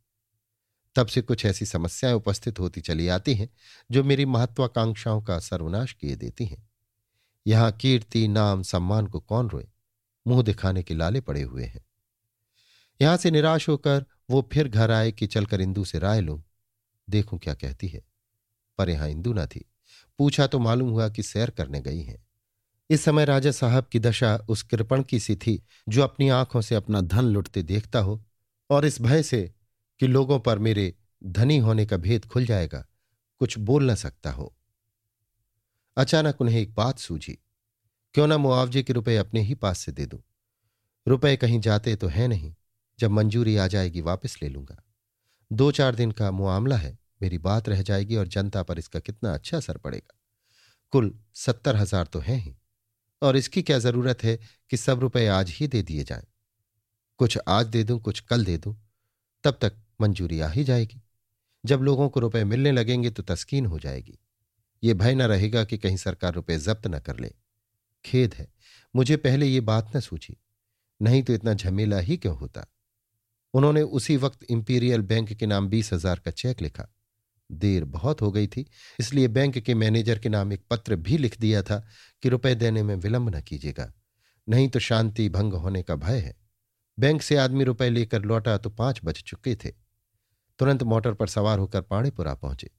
[0.95, 3.49] तब से कुछ ऐसी समस्याएँ उपस्थित होती चली आती हैं,
[3.91, 6.69] जो मेरी महत्वाकांक्षाओं का सर्वनाश किए देती हैं।
[7.47, 9.67] यहाँ कीर्ति, नाम, सम्मान को कौन रोए?
[10.27, 11.85] मुँह दिखाने के लाले पड़े हुए हैं।
[13.01, 16.43] यहाँ से निराश होकर वो फिर घर आए कि चलकर इंदू से राय लूँ।
[17.09, 18.01] देखूँ क्या कहती है।
[18.77, 19.71] पर यहाँ इंदू ना थी।
[20.17, 22.27] पूछा तो मालूम हुआ कि सैर करने गई हैं।
[22.91, 26.75] इस समय राजा साहब की दशा उस कृपण की सी थी, जो अपनी आँखों से
[26.75, 28.23] अपना धन लुटते देखता हो,
[28.69, 29.53] और इस भय से
[29.99, 32.85] कि लोगों पर मेरे धनी होने का भेद खुल जाएगा,
[33.39, 34.53] कुछ बोल न सकता हो।
[35.97, 37.37] अचानक उन्हें एक बात सूझी,
[38.13, 40.19] क्यों ना मुआवजे के रुपए अपने ही पास से दे दूँ?
[41.07, 42.53] रुपए कहीं जाते तो है नहीं,
[42.99, 44.83] जब मंजूरी आ जाएगी वापस ले लूँगा।
[45.51, 49.33] दो चार दिन का मुआमला है, मेरी बात रह जाएगी और जनता पर इसका कितना
[49.33, 50.19] अच्छा असर पड़ेगा।
[50.91, 52.55] कुल सत्तर हज़ार तो है ही।
[53.21, 54.37] और इसकी क्या ज़रूरत है
[54.71, 56.25] कि सब रुपए आज ही दे दिए जाएँ?
[57.19, 58.75] कुछ आज दे दूँ, कुछ कल दे दूँ,
[59.43, 61.01] तब तक मंजूरी आ ही जाएगी।
[61.63, 64.17] जब लोगों को रुपए मिलने लगेंगे तो तस्कीन हो जाएगी।
[64.83, 67.31] ये भय न रहेगा कि कहीं सरकार रुपए जब्त न कर ले।
[68.05, 68.47] खेद है,
[68.93, 70.37] मुझे पहले ये बात न सूझी,
[71.01, 72.65] नहीं तो इतना झमेला ही क्यों होता?
[73.53, 76.87] उन्होंने उसी वक्त इंपीरियल बैंक के नाम बीस हज़ार का चेक लिखा।
[77.51, 78.65] देर बहुत हो गई थी,
[78.99, 81.77] इसलिए बैंक के मैनेजर के नाम एक पत्र भी लिख दिया था
[82.23, 83.91] कि रुपए देने में विलंब न कीजिएगा,
[84.47, 86.35] नहीं तो शांति भंग होने का भय है।
[86.97, 89.69] बैंक से आदमी रुपए लेकर लौटा तो पाँच बज चुके थे।
[90.59, 92.69] तुरंत मोटर पर सवार होकर पाणीपुरा पहुँचे।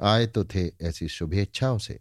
[0.00, 1.98] आए तो थे ऐसी शुभेच्छाओं से,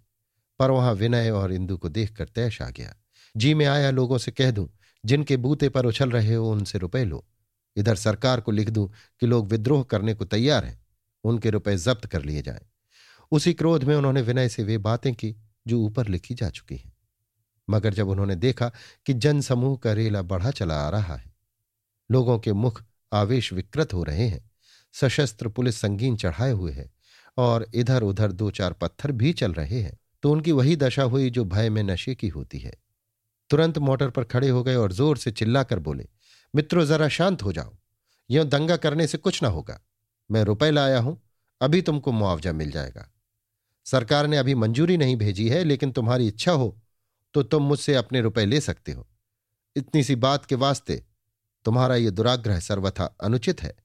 [0.60, 2.96] पर वहाँ विनय और इंदु को देखकर तैश आ गया।
[3.36, 4.68] जी, में आया लोगों से कह दूँ,
[5.04, 7.26] जिनके बूते पर उछल रहे हो उनसे रुपए लो।
[7.76, 8.88] इधर सरकार को लिख दूँ
[9.22, 10.80] कि लोग विद्रोह करने को तैयार हैं।
[11.26, 12.66] उनके रुपए जब्त कर लिए जाएँ।
[13.32, 15.36] उसी क्रोध में उन्होंने विनय से वे बातें की,
[15.68, 16.94] जो ऊपर लिखी जा चुकी हैं।
[17.68, 18.72] मगर जब उन्होंने देखा
[19.06, 21.34] कि जन समूह का रेला बढ़ा चला आ रहा है,
[22.10, 24.50] लोगों के मुख आवेश विकृत हो रहे हैं,
[24.94, 26.90] सशस्त्र पुलिस संगीन चढ़ाए हुए है,
[27.38, 31.30] और इधर उधर दो चार पत्थर भी चल रहे हैं तो उनकी वही दशा हुई
[31.30, 32.74] जो भय में नशे की होती है।
[33.50, 36.08] तुरंत मोटर पर खड़े हो गए और ज़ोर से चिल्लाकर बोले,
[36.54, 37.76] मित्रों, जरा शांत हो जाओ।
[38.30, 39.80] यह दंगा करने से कुछ ना होगा।
[40.30, 41.22] मैं रुपए लाया हूँ,
[41.62, 43.10] अभी तुमको मुआवजा मिल जाएगा।
[43.86, 46.78] सरकार ने अभी मंजूरी नहीं भेजी है, लेकिन तुम्हारी इच्छा हो
[47.36, 49.08] तो तुम मुझसे अपने रुपए ले सकते हो।
[49.76, 51.04] इतनी सी बात के वास्ते
[51.66, 53.76] तुम्हारा यह दुराग्रह सर्वथा अनुचित है।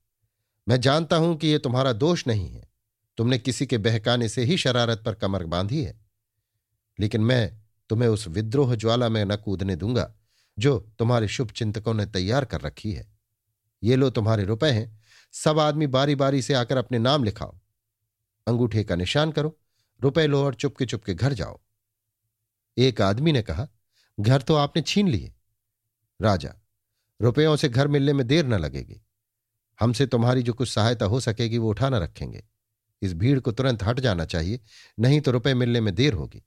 [0.68, 2.68] मैं जानता हूँ कि यह तुम्हारा दोष नहीं है।
[3.18, 5.99] तुमने किसी के बहकाने से ही शरारत पर कमर बांधी है।
[6.99, 7.61] लेकिन मैं
[7.91, 10.12] तुम्हें उस विद्रोह ज्वाला में न कूदने दूँगा,
[10.59, 13.07] जो तुम्हारे शुभ चिंतकों ने तैयार कर रखी है।
[13.82, 14.99] ये लो तुम्हारे रुपए हैं
[15.33, 17.59] सब आदमी बारी बारी से आकर अपने नाम लिखाओ।
[18.47, 19.59] अंगूठे का निशान करो,
[20.01, 21.61] रुपए लो और चुपके चुपके घर जाओ।
[22.78, 23.68] एक आदमी ने कहा,
[24.20, 25.35] घर तो आपने छीन लिए।
[26.20, 26.55] राजा,
[27.20, 29.03] रुपयों से घर मिलने में देर न लगेगी।
[29.81, 32.45] हमसे तुम्हारी जो कुछ सहायता हो सकेगी वो उठाना रखेंगे।
[33.03, 34.61] इस भीड़ को तुरंत हट जाना चाहिए,
[35.01, 36.43] नहीं तो रुपए मिलने में देर होगी।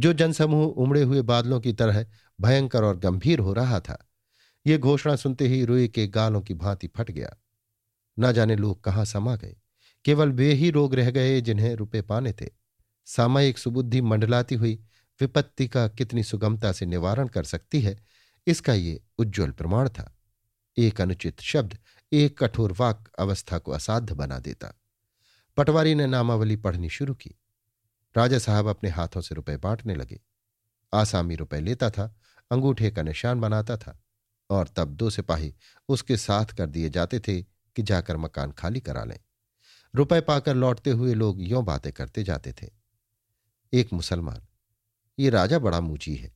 [0.00, 2.06] जो जनसमूह उमड़े हुए बादलों की तरह
[2.40, 4.06] भयंकर और गंभीर हो रहा था,
[4.66, 7.36] ये घोषणा सुनते ही रुई के गालों की भांति फट गया।
[8.18, 9.56] न जाने लोग कहाँ समा गए।
[10.04, 12.48] केवल वे ही रोग रह गए जिन्हें रुपए पाने थे।
[13.06, 14.74] सामयिक सुबुद्धि मंडलाती हुई
[15.20, 18.06] विपत्ति का कितनी सुगमता से निवारण कर सकती है,
[18.46, 20.18] इसका ये उज्ज्वल प्रमाण था।
[20.78, 21.78] एक अनुचित शब्द,
[22.12, 24.74] एक कठोर वाक अवस्था को असाध्य बना देता।
[25.56, 27.34] पटवारी ने नामावली पढ़नी शुरू की।
[28.16, 30.20] राजा साहब अपने हाथों से रुपए बांटने लगे।
[30.94, 32.16] आसामी रुपए लेता था,
[32.50, 34.00] अंगूठे का निशान बनाता था
[34.50, 35.54] और तब दो सिपाही
[35.88, 39.18] उसके साथ कर दिए जाते थे कि जाकर मकान खाली करा लें।
[39.94, 42.68] रुपए पाकर लौटते हुए लोग यों बातें करते जाते थे।
[43.72, 44.42] एक मुसलमान,
[45.18, 46.32] ये राजा बड़ा मूची है।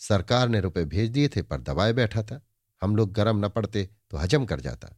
[0.00, 2.40] सरकार ने रुपए भेज दिए थे पर दबाए बैठा था।
[2.82, 4.88] हम लोग गरम न पड़ते तो हजम कर जाता।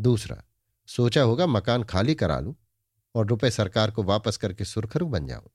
[0.00, 0.42] दूसरा,
[0.86, 2.54] सोचा होगा मकान खाली करा लूँ
[3.14, 5.50] और रुपए सरकार को वापस करके सुरखरू बन जाऊँ।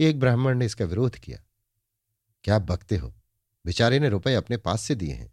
[0.00, 1.38] एक ब्राह्मण ने इसका विरोध किया।
[2.44, 3.14] क्या बकते हो?
[3.64, 5.32] बेचारे ने रुपए अपने पास से दिए हैं।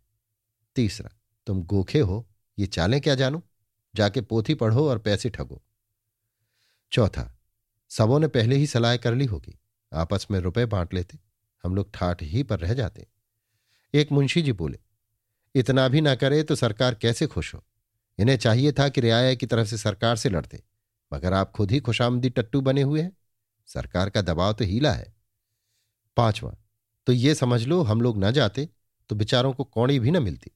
[0.75, 1.09] तीसरा,
[1.47, 2.27] तुम गोखे हो
[2.57, 3.41] ये चालें क्या जानो?
[3.95, 5.61] जाके पोथी पढ़ो और पैसे ठगो।
[6.91, 7.39] चौथा,
[7.91, 9.59] सबों ने पहले ही सलाह कर ली होगी।
[9.91, 11.19] आपस में रुपए बांट लेते।
[11.63, 13.07] हम लोग ठाठ ही पर रह जाते।
[13.93, 14.79] एक मुंशी जी बोले,
[15.55, 17.63] इतना भी ना करे तो सरकार कैसे खुश हो?
[18.19, 20.63] इन्हें चाहिए था कि रियाया की तरफ़ से सरकार से लड़ते,
[21.11, 23.11] मगर आप खुद ही खुशामदी टट्टू बने हुए हैं।
[23.67, 25.13] सरकार का दबाव तो हीला है।
[26.17, 26.55] पांचवा
[27.07, 28.69] तो ये समझ लो, हम लोग ना जाते
[29.09, 30.51] तो बेचारों को कौड़ी भी ना मिलती।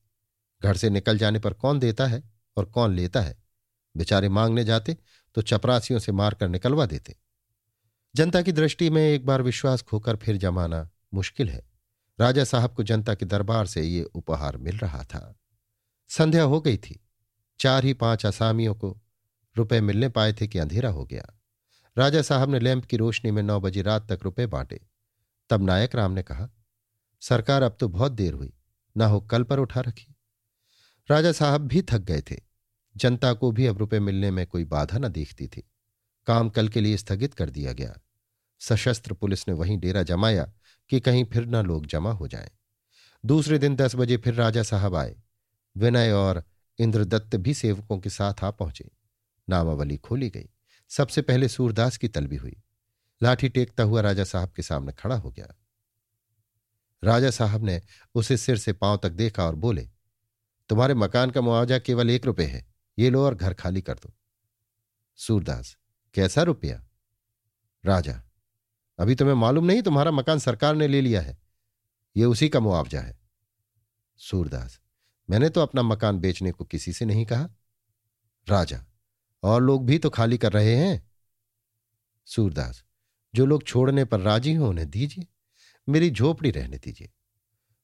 [0.64, 2.24] घर से निकल जाने पर कौन देता है
[2.58, 3.38] और कौन लेता है?
[3.95, 4.97] बेचारे मांगने जाते
[5.36, 7.16] तो चपरासियों से मारकर निकलवा देते।
[8.16, 11.66] जनता की दृष्टि में एक बार विश्वास खोकर फिर जमाना मुश्किल है।
[12.20, 15.39] राजा साहब को जनता के दरबार से ये उपहार मिल रहा था।
[16.10, 16.99] संध्या हो गई थी।
[17.60, 18.97] चार ही पाँच असामियों को
[19.58, 21.26] रुपए मिलने पाए थे कि अंधेरा हो गया।
[21.97, 24.80] राजा साहब ने लैंप की रोशनी में नौ बजे रात तक रुपए बांटे।
[25.49, 26.49] तब नायक राम ने कहा,
[27.22, 28.53] सरकार अब तो बहुत देर हुई,
[28.97, 30.16] ना हो कल पर उठा रखी।
[31.12, 32.36] राजा साहब भी थक गए थे।
[32.97, 35.70] जनता को भी अब रुपये मिलने में कोई बाधा न देखती थी।
[36.26, 37.97] काम कल के लिए स्थगित कर दिया गया।
[38.60, 40.53] सशस्त्र पुलिस ने वहीं डेरा जमाया
[40.89, 42.49] कि कहीं फिर न लोग जमा हो जाएँ।
[43.26, 45.16] दूसरे दिन दस बजे फिर राजा साहब आए।
[45.78, 46.43] विनय और
[46.80, 48.91] इंद्रदत्त भी सेवकों के साथ आ पहुँचे।
[49.49, 50.49] नामावली खोली गई।
[50.89, 52.62] सबसे पहले सूरदास की तलबी हुई।
[53.24, 55.55] लाठी टेकता हुआ राजा साहब के सामने खड़ा हो गया।
[57.03, 57.82] राजा साहब ने
[58.16, 59.89] उसे सिर से पाँव तक देखा और बोले
[60.70, 62.65] तुम्हारे मकान का मुआवजा केवल एक रुपये है।
[62.97, 64.13] ये लो और घर खाली कर दो।
[65.20, 65.76] सूरदास,
[66.15, 66.84] कैसा रुपया?
[67.84, 68.22] राजा,
[68.99, 71.38] अभी तुम्हें मालूम नहीं तुम्हारा मकान सरकार ने ले लिया है।
[72.15, 73.18] ये उसी का मुआवजा है।
[74.20, 74.80] सूरदास,
[75.30, 77.49] मैंने तो अपना मकान बेचने को किसी से नहीं कहा।
[78.47, 78.84] राजा,
[79.43, 81.11] और लोग भी तो खाली कर रहे हैं।
[82.28, 82.84] सूरदास,
[83.36, 85.28] जो लोग छोड़ने पर राज़ी हो उन्हें दीजिए।
[85.89, 87.09] मेरी झोपड़ी रहने दीजिए।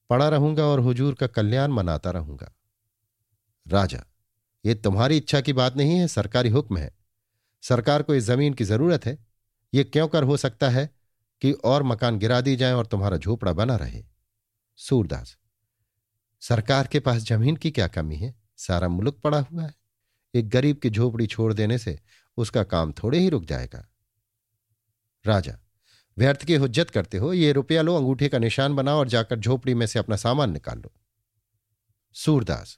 [0.09, 2.51] पड़ा रहूँगा और हुजूर का कल्याण मनाता रहूँगा।
[3.67, 4.03] राजा,
[4.65, 6.95] ये तुम्हारी इच्छा की बात नहीं है, सरकारी हुक्म है।
[7.63, 9.17] सरकार को इस ज़मीन की ज़रूरत है।
[9.73, 10.89] ये क्यों कर हो सकता है
[11.41, 14.03] कि और मकान गिरा दी जाए और तुम्हारा झोपड़ा बना रहे?
[14.79, 15.37] सूरदास,
[16.41, 18.33] सरकार के पास ज़मीन की क्या कमी है?
[18.57, 19.73] सारा मुल्क पड़ा हुआ है।
[20.33, 21.99] एक गरीब की झोपड़ी छोड़ देने से
[22.37, 23.85] उसका काम थोड़े ही रुक जाएगा।
[25.25, 25.57] राजा,
[26.17, 29.73] व्यर्थ की हुज्जत करते हो, ये रुपया लो, अंगूठे का निशान बनाओ और जाकर झोपड़ी
[29.73, 30.93] में से अपना सामान निकाल लो।
[32.15, 32.77] सूरदास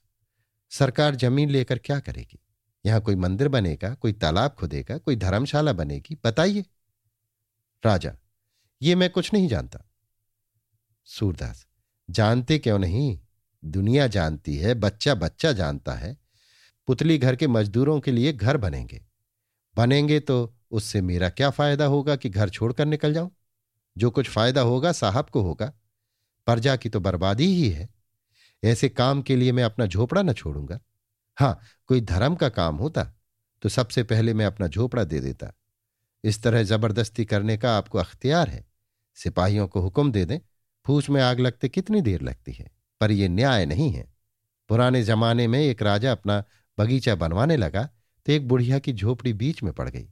[0.79, 2.39] सरकार ज़मीन लेकर क्या करेगी?
[2.85, 6.17] यहाँ कोई मंदिर बनेगा, कोई तालाब खुदेगा, कोई धर्मशाला बनेगी?
[6.25, 6.65] बताइए।
[7.85, 8.15] राजा,
[8.81, 9.89] ये मैं कुछ नहीं जानता।
[11.05, 11.67] सूरदास,
[12.09, 13.19] जानते क्यों नहीं?
[13.65, 16.17] दुनिया जानती है, बच्चा बच्चा जानता है।
[16.87, 19.05] पुतली घर के मजदूरों के लिए घर बनेंगे।
[19.75, 23.31] बनेंगे तो उससे मेरा क्या फ़ायदा होगा कि घर छोड़कर निकल जाऊँ?
[23.97, 25.73] जो कुछ फ़ायदा होगा साहब को होगा।
[26.45, 27.94] प्रजा की तो बर्बादी ही है।
[28.65, 30.79] ऐसे काम के लिए मैं अपना झोपड़ा न छोड़ूँगा।
[31.37, 31.59] हाँ
[31.89, 33.03] कोई धर्म का काम होता
[33.63, 35.51] तो सबसे पहले मैं अपना झोपड़ा दे देता।
[36.23, 38.65] इस तरह ज़बरदस्ती करने का आपको अख्तियार है।
[39.17, 40.39] सिपाहियों को हुक्म दे दें
[40.85, 42.69] फूस में आग लगते कितनी देर लगती है?
[43.01, 44.07] पर यह न्याय नहीं है।
[44.69, 46.43] पुराने जमाने में एक राजा अपना
[46.77, 47.83] बगीचा बनवाने लगा
[48.25, 50.07] तो एक बुढ़िया की झोपड़ी बीच में पड़ गई।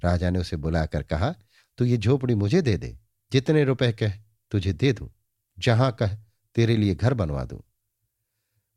[0.00, 1.34] राजा ने उसे बुलाकर कहा
[1.78, 2.96] तो ये झोपड़ी मुझे दे दे,
[3.32, 4.12] जितने रुपए कह,
[4.52, 5.08] तुझे दे दूँ।
[5.58, 6.14] जहाँ कह,
[6.56, 7.60] तेरे लिए घर बनवा दूँ।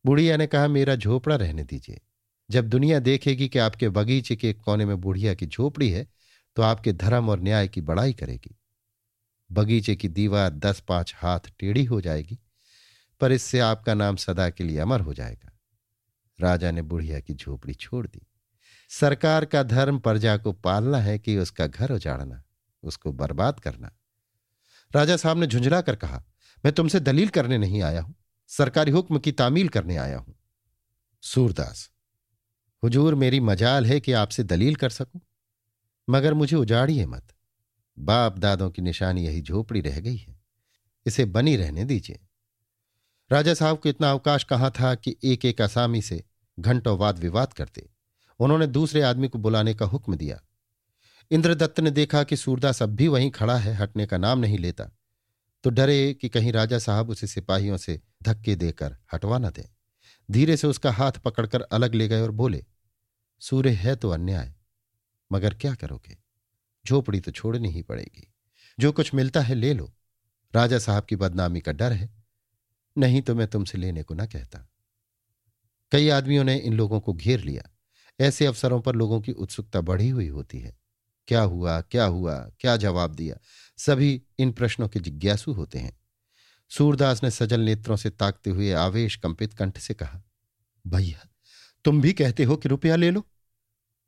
[0.06, 2.00] बुढ़िया ने कहा, मेरा झोपड़ा रहने दीजिए।
[2.50, 6.08] जब दुनिया देखेगी कि आपके बगीचे के कोने में बुढ़िया की झोपड़ी है
[6.58, 8.56] तो आपके धर्म और न्याय की बड़ाई करेगी।
[9.50, 12.38] बगीचे की दीवार दस पाँच हाथ टेढ़ी हो जाएगी,
[13.22, 15.52] पर इससे आपका नाम सदा के लिए अमर हो जाएगा।
[16.40, 18.26] राजा ने बुढ़िया की झोपड़ी छोड़ दी।
[18.92, 22.44] सरकार का धर्म प्रजा को पालना है कि उसका घर उजाड़ना,
[22.84, 23.92] उसको बर्बाद करना।
[24.92, 26.24] राजा साहब ने झुंझला कर कहा,
[26.64, 28.16] मैं तुमसे दलील करने नहीं आया हूँ।
[28.50, 30.36] सरकारी हुक्म की तामील करने आया हूँ।
[31.24, 31.90] सूरदास,
[32.84, 35.22] हुजूर मेरी मजाल है कि आपसे दलील कर सकूँ,
[36.10, 37.34] मगर मुझे उजाड़िए मत।
[37.98, 40.40] बाप दादों की निशानी यही झोपड़ी रह गई है।
[41.06, 42.20] इसे बनी रहने दीजिए।
[43.32, 46.24] राजा साहब को इतना अवकाश कहाँ था कि एक एक आसामी से
[46.60, 47.90] घंटों वाद विवाद करते।
[48.40, 50.42] उन्होंने दूसरे आदमी को बुलाने का हुक्म दिया।
[51.32, 54.90] इंद्रदत्त ने देखा कि सूरदास अब भी वहीं खड़ा है, हटने का नाम नहीं लेता।
[55.64, 59.70] तो डरे कि कहीं राजा साहब उसे सिपाहियों से धक्के देकर हटवा न दें।
[60.32, 62.66] धीरे से उसका हाथ पकड़कर अलग ले गए और बोले,
[63.40, 64.56] सूर्य है तो अन्याय,
[65.32, 66.18] मगर क्या करोगे?
[66.88, 68.34] झोपड़ी तो छोड़नी ही पड़ेगी।
[68.80, 69.94] जो कुछ मिलता है ले लो।
[70.56, 72.10] राजा साहब की बदनामी का डर है।
[72.98, 74.70] नहीं तो मैं तुमसे लेने को ना कहता।
[75.92, 77.64] कई आदमियों ने इन लोगों को घेर लिया।
[78.20, 80.78] ऐसे अवसरों पर लोगों की उत्सुकता बढ़ी हुई होती है।
[81.28, 81.82] क्या हुआ?
[81.82, 82.50] क्या हुआ?
[82.60, 83.38] क्या जवाब दिया?
[83.80, 85.98] सभी इन प्रश्नों के जिज्ञासु होते हैं।
[86.72, 90.22] सूरदास ने सजल नेत्रों से ताकते हुए आवेश कंपित कंठ से कहा,
[90.86, 91.28] भैया,
[91.86, 93.26] तुम भी कहते हो कि रुपया ले लो।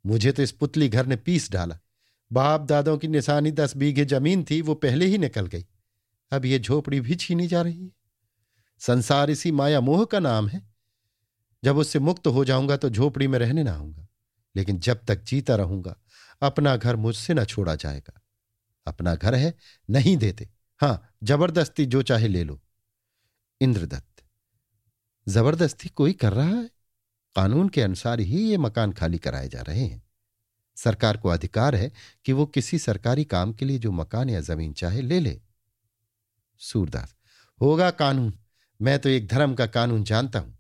[0.05, 1.79] मुझे तो इस पुतली घर ने पीस डाला।
[2.31, 5.65] बाप दादों की निशानी दस बीघे ज़मीन थी, वो पहले ही निकल गई।
[6.31, 7.91] अब ये झोपड़ी भी छीनी जा रही है।
[8.81, 10.61] संसार इसी माया मोह का नाम है।
[11.63, 14.07] जब उससे मुक्त हो जाऊँगा तो झोपड़ी में रहने ना आऊँगा,
[14.55, 15.95] लेकिन जब तक जीता रहूँगा,
[16.41, 18.20] अपना घर मुझसे ना छोड़ा जाएगा।
[18.87, 19.53] अपना घर है,
[19.89, 20.49] नहीं देते।
[20.81, 22.59] हाँ, ज़बरदस्ती जो चाहे ले लो।
[23.61, 24.23] इंद्रदत्त,
[25.27, 26.69] ज़बरदस्ती कोई कर रहा है?
[27.35, 30.01] कानून के अनुसार ही ये मकान खाली कराए जा रहे हैं।
[30.77, 31.91] सरकार को अधिकार है
[32.25, 35.39] कि वो किसी सरकारी काम के लिए जो मकान या ज़मीन चाहे ले ले।
[36.61, 37.15] सूरदास,
[37.61, 38.33] होगा कानून।
[38.79, 40.57] मैं तो एक धर्म का कानून जानता हूँ।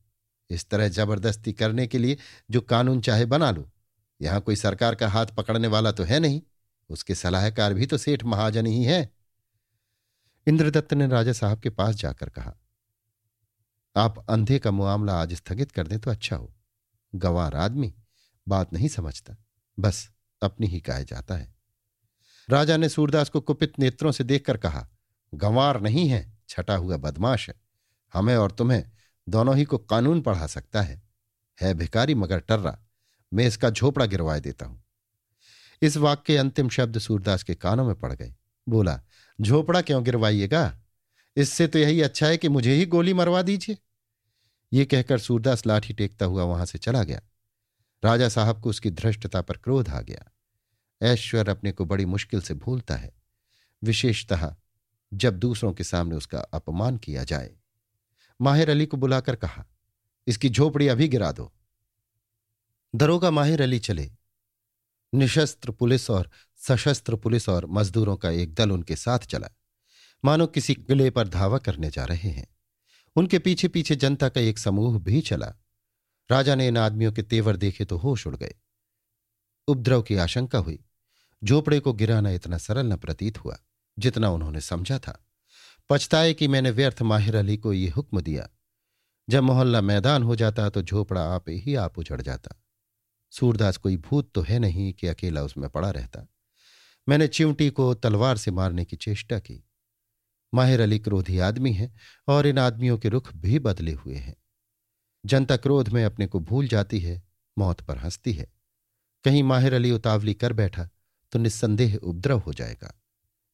[0.49, 2.17] इस तरह ज़बरदस्ती करने के लिए
[2.51, 3.69] जो कानून चाहे बना लो।
[4.21, 6.41] यहाँ कोई सरकार का हाथ पकड़ने वाला तो है नहीं।
[6.91, 9.09] उसके सलाहकार भी तो सेठ महाजन ही है।
[10.47, 12.53] इंद्रदत्त ने राजा साहब के पास जाकर कहा,
[13.95, 16.53] आप अंधे का मामला आज स्थगित कर दें तो अच्छा हो।
[17.13, 17.93] गंवार आदमी,
[18.47, 19.35] बात नहीं समझता,
[19.77, 20.09] बस
[20.41, 21.53] अपनी ही कहा जाता है।
[22.49, 24.87] राजा ने सूरदास को कुपित नेत्रों से देखकर कहा,
[25.33, 27.55] गंवार नहीं है, छटा हुआ बदमाश है।
[28.13, 28.83] हमें और तुम्हें
[29.27, 31.01] दोनों ही को कानून पढ़ा सकता है।
[31.59, 32.77] है भिकारी मगर टर्रा,
[33.31, 34.83] मैं इसका झोपड़ा गिरवाए देता हूँ।
[35.81, 38.35] इस वाक्य के अंतिम शब्द सूरदास के कानों में पड़ गए।
[38.69, 39.01] बोला,
[39.41, 40.81] झोपड़ा क्यों गिरवाइएगा?
[41.35, 43.77] इससे तो यही अच्छा है कि मुझे ही गोली मरवा दीजिए।
[44.73, 47.21] ये कहकर सूरदास लाठी टेकता हुआ वहाँ से चला गया।
[48.05, 50.31] राजा साहब को उसकी धृष्टता पर क्रोध आ गया।
[51.01, 53.13] ऐश्वर अपने को बड़ी मुश्किल से भूलता है।
[53.83, 54.55] विशेषतः
[55.13, 57.55] जब दूसरों के सामने उसका अपमान किया जाए।
[58.41, 59.65] माहिर अली को बुलाकर कहा,
[60.27, 61.53] इसकी झोपड़ी अभी गिरा दो।
[62.95, 64.11] दरोगा माहिर अली चले।
[65.13, 66.29] निशस्त्र पुलिस और
[66.67, 69.49] सशस्त्र पुलिस और मजदूरों का एक दल उनके साथ चला।
[70.25, 72.47] मानो किसी किले पर धावा करने जा रहे हैं।
[73.15, 75.53] उनके पीछे पीछे जनता का एक समूह भी चला।
[76.31, 78.55] राजा ने इन आदमियों के तेवर देखे तो होश उड़ गए।
[79.67, 80.79] उपद्रव की आशंका हुई।
[81.43, 83.59] झोपड़े को गिराना इतना सरल न प्रतीत हुआ,
[83.99, 85.25] जितना उन्होंने समझा था।
[85.89, 88.49] पछताए कि मैंने व्यर्थ माहिर अली को ये हुक्म दिया।
[89.29, 92.55] जब मोहल्ला मैदान हो जाता तो झोपड़ा आप ही आप उजड़ जाता।
[93.31, 96.27] सूरदास, कोई भूत तो है नहीं कि अकेला उसमें पड़ा रहता।
[97.07, 99.63] मैंने चिमटी को तलवार से मारने की चेष्टा की।
[100.53, 101.93] माहिर अली क्रोधी आदमी है
[102.27, 104.35] और इन आदमियों के रुख भी बदले हुए हैं।
[105.25, 107.21] जनता क्रोध में अपने को भूल जाती है,
[107.57, 108.51] मौत पर हंसती है।
[109.25, 110.89] कहीं माहिर अली उतावली कर बैठा
[111.33, 112.93] तो निस्संदेह उपद्रव हो जाएगा।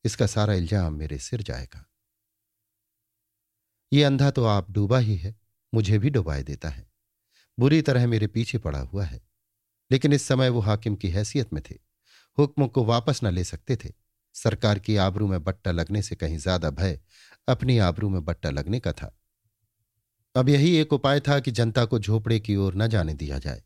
[0.05, 1.85] इसका सारा इल्ज़ाम मेरे सिर जाएगा।
[3.91, 5.35] ये अंधा तो आप डूबा ही है,
[5.73, 6.85] मुझे भी डुबाए देता है।
[7.57, 9.21] बुरी तरह मेरे पीछे पड़ा हुआ है।
[9.91, 11.75] लेकिन इस समय वो हाकिम की हैसियत में थे।
[12.37, 13.91] हुक्म को वापस न ले सकते थे।
[14.35, 16.99] सरकार की आबरू में बट्टा लगने से कहीं ज़्यादा भय
[17.47, 19.13] अपनी आबरू में बट्टा लगने का था।
[20.35, 23.63] अब यही एक उपाय था कि जनता को झोपड़े की ओर न जाने दिया जाए।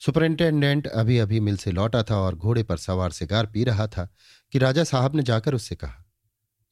[0.00, 4.08] सुपरिंटेंडेंट अभी अभी मिल से लौटा था और घोड़े पर सवार सिगार पी रहा था
[4.52, 6.04] कि राजा साहब ने जाकर उससे कहा,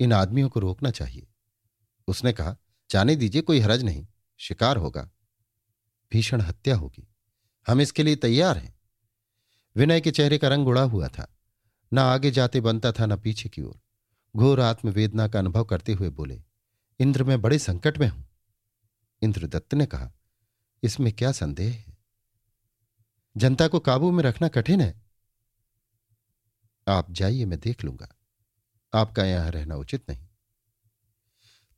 [0.01, 1.27] इन आदमियों को रोकना चाहिए।
[2.09, 2.57] उसने कहा,
[2.91, 4.07] जाने दीजिए, कोई हरज नहीं,
[4.41, 5.09] शिकार होगा।
[6.13, 7.07] भीषण हत्या होगी।
[7.69, 8.81] हम इसके लिए तैयार हैं।
[9.77, 11.37] विनय के चेहरे का रंग उड़ा हुआ था।
[11.93, 13.81] न आगे जाते बनता था, न पीछे की ओर।
[14.37, 16.43] घोर आत्मवेदना का अनुभव करते हुए बोले,
[17.01, 18.29] इंद्र, मैं बड़े संकट में हूँ।
[19.23, 20.13] इंद्रदत्त ने कहा,
[20.83, 21.99] इसमें क्या संदेह है?
[23.37, 25.03] जनता को काबू में रखना कठिन है।
[26.89, 28.09] आप जाइए, मैं देख लूँगा।
[28.95, 30.29] आपका यहाँ रहना उचित नहीं।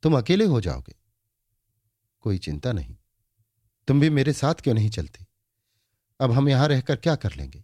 [0.03, 0.95] तुम अकेले हो जाओगे।
[2.21, 2.97] कोई चिंता नहीं।
[3.87, 5.22] तुम भी मेरे साथ क्यों नहीं चलते?
[6.19, 7.63] अब हम यहाँ रहकर क्या कर लेंगे?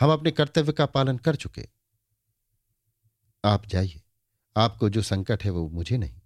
[0.00, 1.68] हम अपने कर्तव्य का पालन कर चुके।
[3.44, 4.02] आप जाइए।
[4.56, 6.20] आपको जो संकट है वो मुझे नहीं।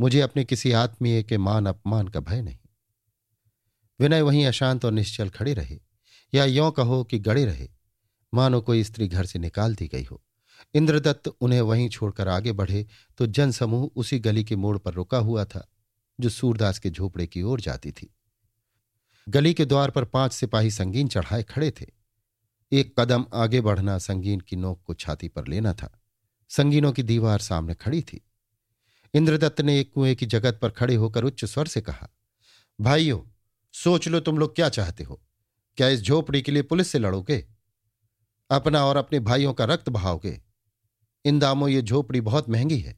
[0.00, 2.58] मुझे अपने किसी आत्मीय के मान अपमान का भय नहीं।
[4.00, 5.80] विनय वहीं अशांत और निश्चल खड़े रहे।
[6.34, 7.68] या यों कहो कि गड़े रहे।
[8.34, 10.22] मानो कोई स्त्री घर से निकाल दी गई हो।
[10.74, 12.86] इंद्रदत्त उन्हें वहीं छोड़कर आगे बढ़े
[13.18, 15.72] तो जनसमूह उसी गली के मोड़ पर रुका हुआ था,
[16.20, 18.13] जो सूरदास के झोपड़े की ओर जाती थी।
[19.28, 21.86] गली के द्वार पर पाँच सिपाही संगीन चढ़ाए खड़े थे।
[22.72, 26.00] एक कदम आगे बढ़ना संगीन की नोक को छाती पर लेना था।
[26.50, 28.20] संगीनों की दीवार सामने खड़ी थी।
[29.14, 32.08] इंद्रदत्त ने एक कुएँ की जगत पर खड़े होकर उच्च स्वर से कहा,
[32.78, 33.20] भाइयों,
[33.74, 35.20] सोच लो तुम लोग क्या चाहते हो।
[35.78, 37.46] क्या इस झोपड़ी के लिए पुलिस से लड़ोगे?
[38.50, 40.40] अपना और अपने भाइयों का रक्त बहाओगे?
[41.24, 42.96] इन दामों ये झोपड़ी बहुत महँगी है।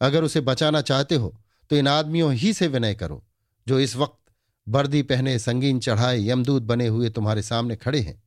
[0.00, 1.34] अगर उसे बचाना चाहते हो
[1.70, 3.24] तो इन आदमियों ही से विनय करो,
[3.66, 4.19] जो इस वक्त
[4.70, 8.22] वर्दी पहने, संगीन चढ़ाए, यमदूत बने हुए तुम्हारे सामने खड़े हैं,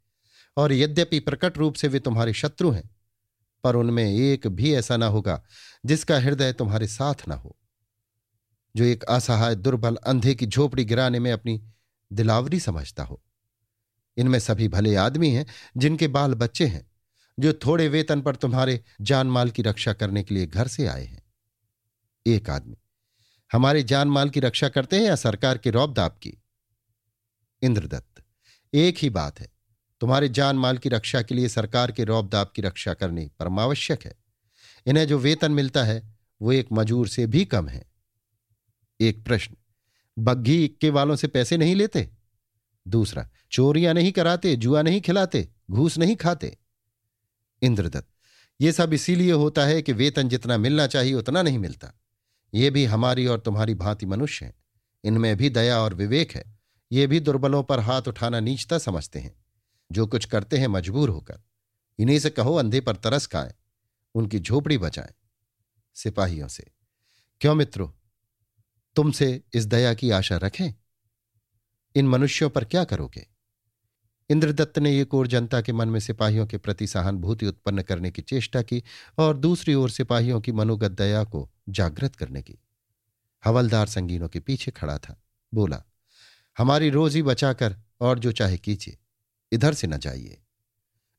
[0.58, 2.90] और यद्यपि प्रकट रूप से वे तुम्हारे शत्रु हैं,
[3.64, 5.44] पर उनमें एक भी ऐसा ना होगा
[5.86, 7.58] जिसका हृदय तुम्हारे साथ ना हो।
[8.76, 11.64] जो एक असहाय, दुर्बल, अंधे की झोपड़ी गिराने में अपनी
[12.14, 13.24] दिलावरी समझता हो।
[14.18, 15.46] इनमें सभी भले आदमी हैं,
[15.78, 16.92] जिनके बाल बच्चे हैं,
[17.40, 21.06] जो थोड़े वेतन पर तुम्हारे जान माल की रक्षा करने के लिए घर से आए
[21.06, 21.24] हैं।
[22.28, 22.76] एक आदमी।
[23.54, 26.42] हमारे जान माल की रक्षा करते हैं या सरकार के रौबदाब की?
[27.62, 28.24] इंद्रदत्त,
[28.74, 29.48] एक ही बात है,
[30.02, 34.16] तुम्हारे जान माल की रक्षा के लिए सरकार के रौबदाब की रक्षा करनी परमावश्यक है।
[34.86, 37.92] इन्हें जो वेतन मिलता है, वो एक मजूर से भी कम है।
[39.02, 39.56] एक प्रश्न,
[40.20, 42.10] बग्घी इक्के वालों से पैसे नहीं लेते?
[42.88, 46.58] दूसरा, चोरियाँ नहीं कराते, जुआ नहीं खिलाते, घूस नहीं खाते?
[47.62, 48.08] इंद्रदत्त,
[48.62, 51.94] ये सब इसीलिए होता है कि वेतन जितना मिलना चाहिए, उतना नहीं मिलता।
[52.54, 54.54] ये भी हमारी और तुम्हारी भांति मनुष्य हैं।
[55.04, 56.60] इनमें भी दया और विवेक है।
[56.92, 59.46] ये भी दुर्बलों पर हाथ उठाना नीचता समझते हैं।
[59.92, 61.42] जो कुछ करते हैं मजबूर होकर।
[62.00, 63.54] इन्हीं से कहो अंधे पर तरस खाएँ,
[64.16, 65.14] उनकी झोपड़ी बचाएँ।
[65.96, 66.68] सिपाहियों से,
[67.42, 67.90] क्यों मित्रों?
[68.96, 70.74] तुमसे इस दया की आशा रखें।
[71.96, 73.28] इन मनुष्यों पर क्या करोगे?
[74.30, 78.22] इंद्रदत्त ने एक ओर जनता के मन में सिपाहियों के प्रति सहानुभूति उत्पन्न करने की
[78.22, 78.84] चेष्टा की
[79.18, 82.60] और दूसरी ओर सिपाहियों की मनोगत दया को जागृत करने की।
[83.46, 85.84] हवलदार संगीनों के पीछे खड़ा था। बोला,
[86.58, 88.98] हमारी रोजी बचाकर और जो चाहे कीजिए,
[89.52, 90.42] इधर से न जाइए।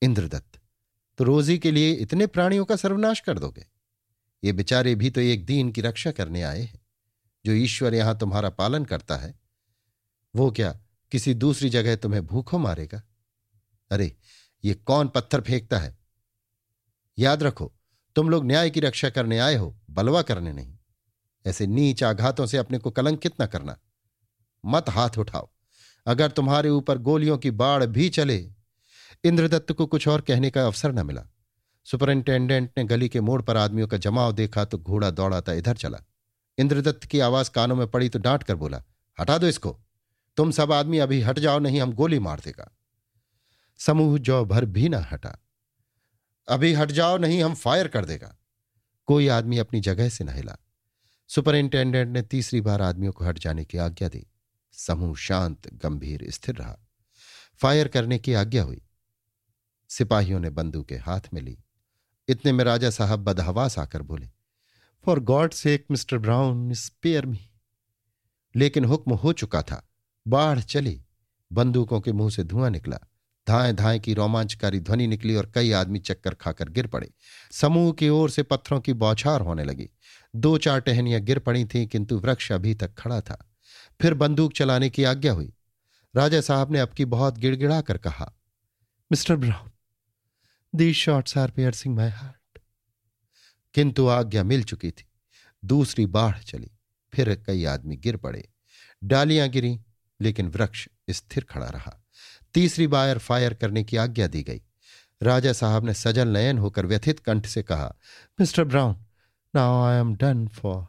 [0.02, 0.60] इंद्रदत्त
[1.18, 3.66] तो रोजी के लिए इतने प्राणियों का सर्वनाश कर दोगे?
[4.44, 6.86] ये बेचारे भी तो एक दीन की रक्षा करने आए हैं।
[7.46, 9.40] जो ईश्वर यहाँ तुम्हारा पालन करता है,
[10.36, 10.80] वो क्या
[11.10, 13.02] किसी दूसरी जगह तुम्हें भूखों मारेगा?
[13.90, 14.16] अरे,
[14.64, 15.98] ये कौन पत्थर फेंकता है?
[17.18, 17.72] याद रखो
[18.16, 20.76] तुम लोग न्याय की रक्षा करने आए हो, बलवा करने नहीं।
[21.46, 23.76] ऐसे नीच आघातों से अपने को कलंकित न करना।
[24.64, 25.48] मत हाथ उठाओ।
[26.06, 28.36] अगर तुम्हारे ऊपर गोलियों की बाढ़ भी चले,
[29.24, 31.26] इंद्रदत्त को कुछ और कहने का अवसर न मिला।
[31.84, 35.98] सुपरिंटेंडेंट ने गली के मोड़ पर आदमियों का जमाव देखा तो घोड़ा दौड़ाता इधर चला।
[36.58, 38.82] इंद्रदत्त की आवाज़ कानों में पड़ी तो डांट कर बोला,
[39.18, 39.78] हटा दो इसको।
[40.36, 42.70] तुम सब आदमी अभी हट जाओ, नहीं हम गोली मार देगा।
[43.78, 45.43] समूह जौ भर भी ना हटा।
[46.48, 48.36] अभी हट जाओ, नहीं हम फायर कर देगा।
[49.06, 50.56] कोई आदमी अपनी जगह से न हिला
[51.28, 54.26] सुपरिंटेंडेंट ने तीसरी बार आदमियों को हट जाने की आज्ञा दी।
[54.72, 56.78] समूह शांत, गंभीर, स्थिर रहा।
[57.56, 58.82] फायर करने की आज्ञा हुई।
[59.88, 61.58] सिपाहियों ने बंदूकें हाथ में ली।
[62.28, 64.30] इतने में राजा साहब बदहवास आकर बोले
[65.04, 67.50] for God sake mister Brown spare me
[68.56, 69.88] लेकिन हुक्म हो चुका था।
[70.28, 71.04] बाढ़ चली।
[71.52, 72.98] बंदूकों के मुँह से धुआँ निकला।
[73.48, 77.10] धाएँ धाएँ की रोमांचकारी ध्वनि निकली और कई आदमी चक्कर खाकर गिर पड़े।
[77.52, 79.90] समूह की ओर से पत्थरों की बौछार होने लगी।
[80.36, 83.50] दो चार टहनियाँ गिर पड़ी थीं, किंतु वृक्ष अभी तक खड़ा था।
[84.00, 85.52] फिर बंदूक चलाने की आज्ञा हुई।
[86.16, 88.32] राजा साहब ने अब की बहुत गिड़गिड़ा कर कहा,
[89.12, 89.70] mister Brown
[90.74, 92.58] the shots are piercing my heart
[93.74, 95.04] किंतु आज्ञा मिल चुकी थी।
[95.64, 96.70] दूसरी बाढ़ चली।
[97.12, 98.48] फिर कई आदमी गिर पड़े।
[99.04, 99.78] डालियाँ गिरी,
[100.20, 102.03] लेकिन वृक्ष स्थिर खड़ा रहा।
[102.54, 104.62] तीसरी बार फायर करने की आज्ञा दी गई।
[105.22, 107.96] राजा साहब ने सजल नयन होकर व्यथित कंठ से कहा,
[108.40, 108.96] mister Brown
[109.54, 110.86] now I am done for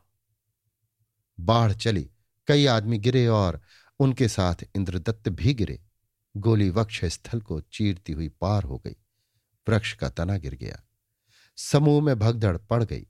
[1.40, 2.10] बाढ़ चली।
[2.48, 3.62] कई आदमी गिरे और
[4.00, 5.82] उनके साथ इंद्रदत्त भी गिरे।
[6.38, 8.96] गोली वक्ष स्थल को चीरती हुई पार हो गई।
[9.70, 10.84] वृक्ष का तना गिर गया।
[11.56, 13.08] समूह में भगदड़ पड़ गई।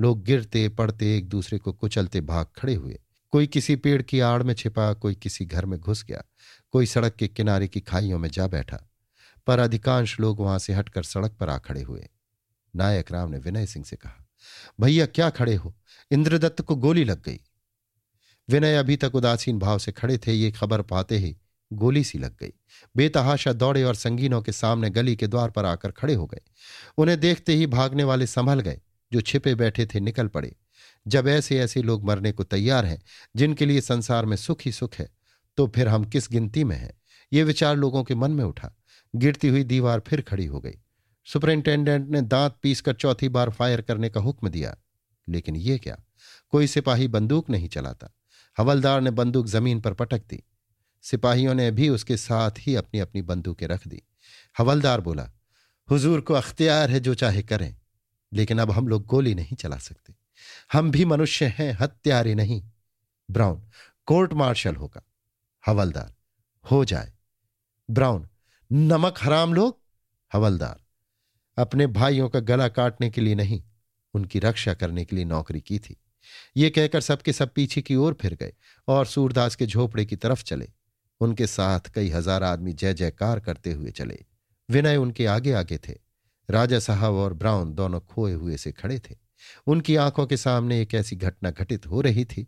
[0.00, 3.00] लोग गिरते पड़ते एक दूसरे को कुचलते भाग खड़े हुए।
[3.30, 6.22] कोई किसी पेड़ की आड़ में छिपा, कोई किसी घर में घुस गया।
[6.70, 8.90] कोई सड़क के किनारे की खाइयों में जा बैठा,
[9.46, 12.08] पर अधिकांश लोग वहाँ से हटकर सड़क पर आ खड़े हुए।
[12.76, 14.26] नायक राम ने विनय सिंह से कहा,
[14.80, 15.74] भैया, क्या खड़े हो?
[16.10, 17.40] इंद्रदत्त को गोली लग गई।
[18.48, 21.36] विनय अभी तक उदासीन भाव से खड़े थे, ये खबर पाते ही
[21.72, 22.52] गोली सी लग गई।
[22.96, 26.40] बेतहाशा दौड़े और संगीनों के सामने गली के द्वार पर आकर खड़े हो गए।
[26.98, 28.80] उन्हें देखते ही भागने वाले संभल गए,
[29.12, 30.56] जो छिपे बैठे थे निकल पड़े।
[31.08, 33.02] जब ऐसे ऐसे लोग मरने को तैयार हैं,
[33.36, 35.15] जिनके लिए संसार में सुख ही सुख है
[35.56, 36.92] तो फिर हम किस गिनती में हैं?
[37.32, 38.72] ये विचार लोगों के मन में उठा।
[39.16, 40.74] गिरती हुई दीवार फिर खड़ी हो गई।
[41.24, 44.76] सुपरिंटेंडेंट ने दांत पीसकर चौथी बार फायर करने का हुक्म दिया।
[45.28, 45.98] लेकिन ये क्या?
[46.50, 48.08] कोई सिपाही बंदूक नहीं चलाता।
[48.58, 50.42] हवलदार ने बंदूक ज़मीन पर पटक दी
[51.02, 54.02] सिपाहियों ने भी उसके साथ ही अपनी अपनी बंदूकें रख दी।
[54.58, 55.30] हवलदार बोला,
[55.90, 57.76] हुजूर को अख्तियार है जो चाहे करें,
[58.32, 60.14] लेकिन अब हम लोग गोली नहीं चला सकते।
[60.72, 62.62] हम भी मनुष्य हैं, हत्यारे नहीं।
[63.30, 63.62] ब्राउन,
[64.06, 65.05] कोर्ट मार्शल होगा।
[65.66, 66.14] हवलदार।
[66.70, 67.12] हो जाए।
[67.90, 68.28] ब्राउन,
[68.72, 69.80] नमक हराम लोग,
[70.32, 70.80] हवलदार।
[71.56, 73.62] अपने भाइयों का गला काटने के लिए नहीं,
[74.14, 75.96] उनकी रक्षा करने के लिए नौकरी की थी।
[76.56, 78.52] ये कहकर सबके सब पीछे की ओर फिर गए
[78.88, 80.68] और सूरदास के झोपड़े की तरफ़ चले।
[81.20, 84.24] उनके साथ कई हज़ार आदमी जय जयकार करते हुए चले।
[84.70, 85.94] विनय उनके आगे आगे थे।
[86.50, 89.25] राजा साहब और ब्राउन दोनों खोए हुए से खड़े थे।
[89.66, 92.46] उनकी आँखों के सामने एक ऐसी घटना घटित हो रही थी,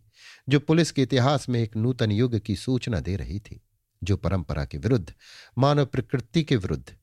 [0.48, 3.62] जो पुलिस के इतिहास में एक नूतन युग की सूचना दे रही थी,
[4.04, 5.14] जो परंपरा के विरुद्ध,
[5.58, 6.96] मानव प्रकृति के विरुद्ध,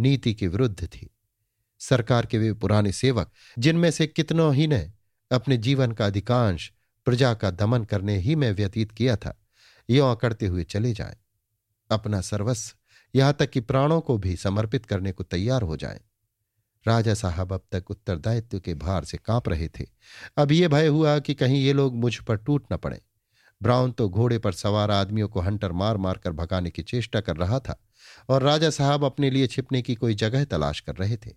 [0.00, 1.14] नीति के विरुद्ध थी।
[1.78, 4.92] सरकार के वे पुराने सेवक, जिनमें से कितनों ही ने
[5.32, 6.72] अपने जीवन का अधिकांश
[7.04, 9.44] प्रजा का दमन करने ही में व्यतीत किया था,
[9.90, 11.16] यों करते हुए चले जाएँ।
[11.90, 12.76] अपना सर्वस्व
[13.14, 16.00] यहाँ तक कि प्राणों को भी समर्पित करने को तैयार हो जाएँ।
[16.86, 19.86] राजा साहब अब तक उत्तरदायित्व के भार से काँप रहे थे।
[20.36, 23.00] अब ये भय हुआ कि कहीं ये लोग मुझ पर टूट न पड़े।
[23.62, 27.36] ब्राउन तो घोड़े पर सवार आदमियों को हंटर मार मार कर भगाने की चेष्टा कर
[27.36, 27.82] रहा था
[28.28, 31.30] और राजा साहब अपने लिए छिपने की कोई जगह तलाश कर रहे थे।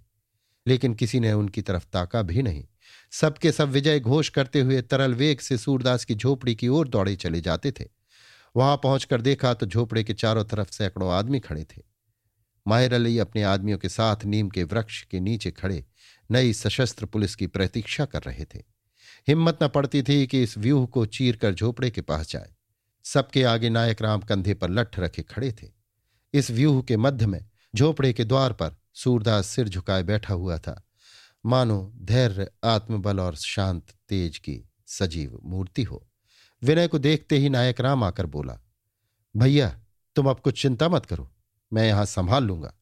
[0.67, 2.67] लेकिन किसी ने उनकी तरफ़ ताका भी नहीं।
[3.11, 7.15] सबके सब विजय घोष करते हुए तरल वेग से सूरदास की झोपड़ी की ओर दौड़े
[7.15, 7.85] चले जाते थे।
[8.55, 11.90] वहाँ पहुंचकर देखा तो झोपड़े के चारों तरफ़ सैकड़ों आदमी खड़े थे।
[12.67, 15.85] माहिर अली अपने आदमियों के साथ नीम के वृक्ष के नीचे खड़े
[16.31, 18.63] नई सशस्त्र पुलिस की प्रतीक्षा कर रहे थे।
[19.27, 22.53] हिम्मत न पड़ती थी कि इस व्यूह को चीर कर झोपड़े के पास जाए।
[23.03, 25.67] सबके आगे नायक राम कंधे पर लठ रखे खड़े थे।
[26.33, 27.45] इस व्यूह के मध्य में
[27.75, 30.81] झोपड़े के द्वार पर सूरदास सिर झुकाए बैठा हुआ था।
[31.45, 36.07] मानो धैर्य, आत्मबल और शांत, तेज की सजीव मूर्ति हो।
[36.63, 38.57] विनय को देखते ही नायक राम आकर बोला,
[39.37, 39.69] भैया,
[40.15, 41.31] तुम अब कुछ चिंता मत करो।
[41.73, 42.73] मैं यहाँ संभाल लूँगा।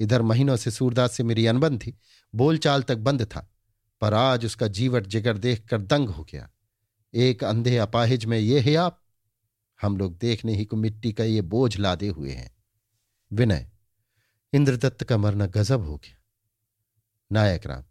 [0.00, 1.98] इधर महीनों से सूरदास से मेरी अनबन थी,
[2.34, 3.48] बोलचाल तक बंद था,
[4.00, 6.50] पर आज उसका जीवट जिगर देखकर दंग हो गया।
[7.14, 9.02] एक अंधे अपाहिज में ये है आप?
[9.82, 12.56] हम लोग देखने ही को मिट्टी का ये बोझ लादे हुए हैं।
[13.32, 13.70] विनय,
[14.52, 16.16] इंद्रदत्त का मरना गजब हो गया।
[17.32, 17.84] नायक राम,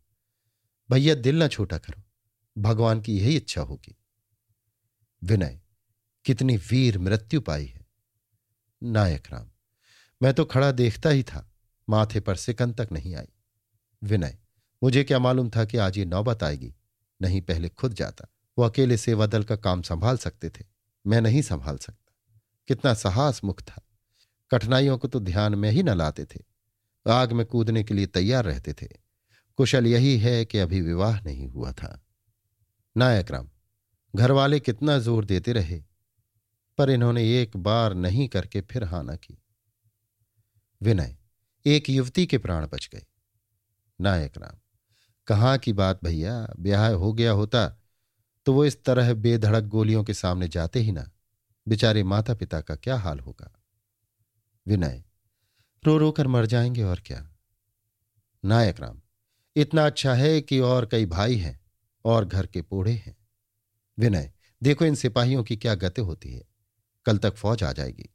[0.92, 2.04] भैया दिल ना छोटा करो,
[2.58, 3.96] भगवान की यही इच्छा होगी।
[5.24, 5.60] विनय,
[6.26, 7.86] कितनी वीर मृत्यु पाई है।
[8.84, 9.50] नायक राम
[10.22, 11.52] मैं तो खड़ा देखता ही था,
[11.90, 13.28] माथे पर सिकन तक नहीं आई।
[14.04, 14.38] विनय,
[14.84, 16.76] मुझे क्या मालूम था कि आज ये नौबत आएगी?
[17.22, 20.66] नहीं, पहले खुद जाता। वो अकेले सेवा दल का काम संभाल सकते थे।
[21.08, 23.82] मैं नहीं संभाल सकता। कितना साहस मुख था।
[24.52, 26.40] कठिनाइयों को तो ध्यान में ही न लाते थे।
[27.08, 28.88] आग में कूदने के लिए तैयार रहते थे।
[29.56, 32.06] कुशल यही है कि अभी विवाह नहीं हुआ था।
[32.98, 33.50] नायक राम
[34.16, 35.84] घर वाले कितना ज़ोर देते रहे।
[36.78, 39.38] पर इन्होंने एक बार नहीं करके फिर हाना की।
[40.82, 41.18] विनय,
[41.66, 43.04] एक युवती के प्राण बच गए।
[44.00, 44.58] नायक राम,
[45.28, 46.54] कहाँ की बात भैया?
[46.60, 47.68] ब्याह हो गया होता
[48.46, 51.10] तो वो इस तरह बेधड़क गोलियों के सामने जाते ही ना।
[51.68, 53.52] बेचारे माता पिता का क्या हाल होगा?
[54.68, 55.04] विनय,
[55.84, 57.30] रो रो कर मर जाएँगे और क्या?
[58.46, 59.02] नायक राम,
[59.56, 61.60] इतना अच्छा है कि और कई भाई हैं,
[62.06, 63.18] और घर के पोढ़े हैं।
[63.98, 64.32] विनय,
[64.64, 66.44] देखो इन सिपाहियों की क्या गति होती है।
[67.06, 68.10] कल तक फौज आ जाएगी।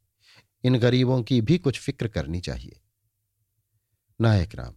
[0.65, 2.81] इन गरीबों की भी कुछ फ़िक्र करनी चाहिए।
[4.21, 4.75] नायक राम,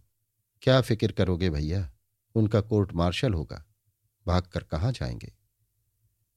[0.62, 1.92] क्या फ़िक्र करोगे भैया?
[2.34, 3.64] उनका कोर्ट मार्शल होगा।
[4.26, 5.34] भाग कर कहाँ जाएँगे?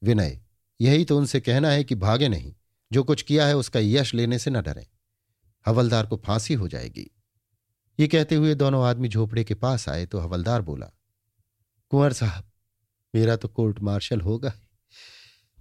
[0.04, 0.42] विनय,
[0.82, 2.56] यही तो उनसे कहना है कि भागे नहीं।
[2.92, 4.88] जो कुछ किया है उसका यश लेने से न डरें।
[5.66, 7.12] हवलदार को फांसी हो जाएगी।
[8.00, 10.86] ये कहते हुए दोनों आदमी झोपड़े के पास आए तो हवलदार बोला,
[11.90, 12.52] कुंवर साहब,
[13.16, 14.54] मेरा तो कोर्ट मार्शल होगा।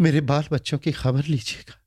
[0.00, 1.77] मेरे बाल बच्चों की खबर लीजिएगा।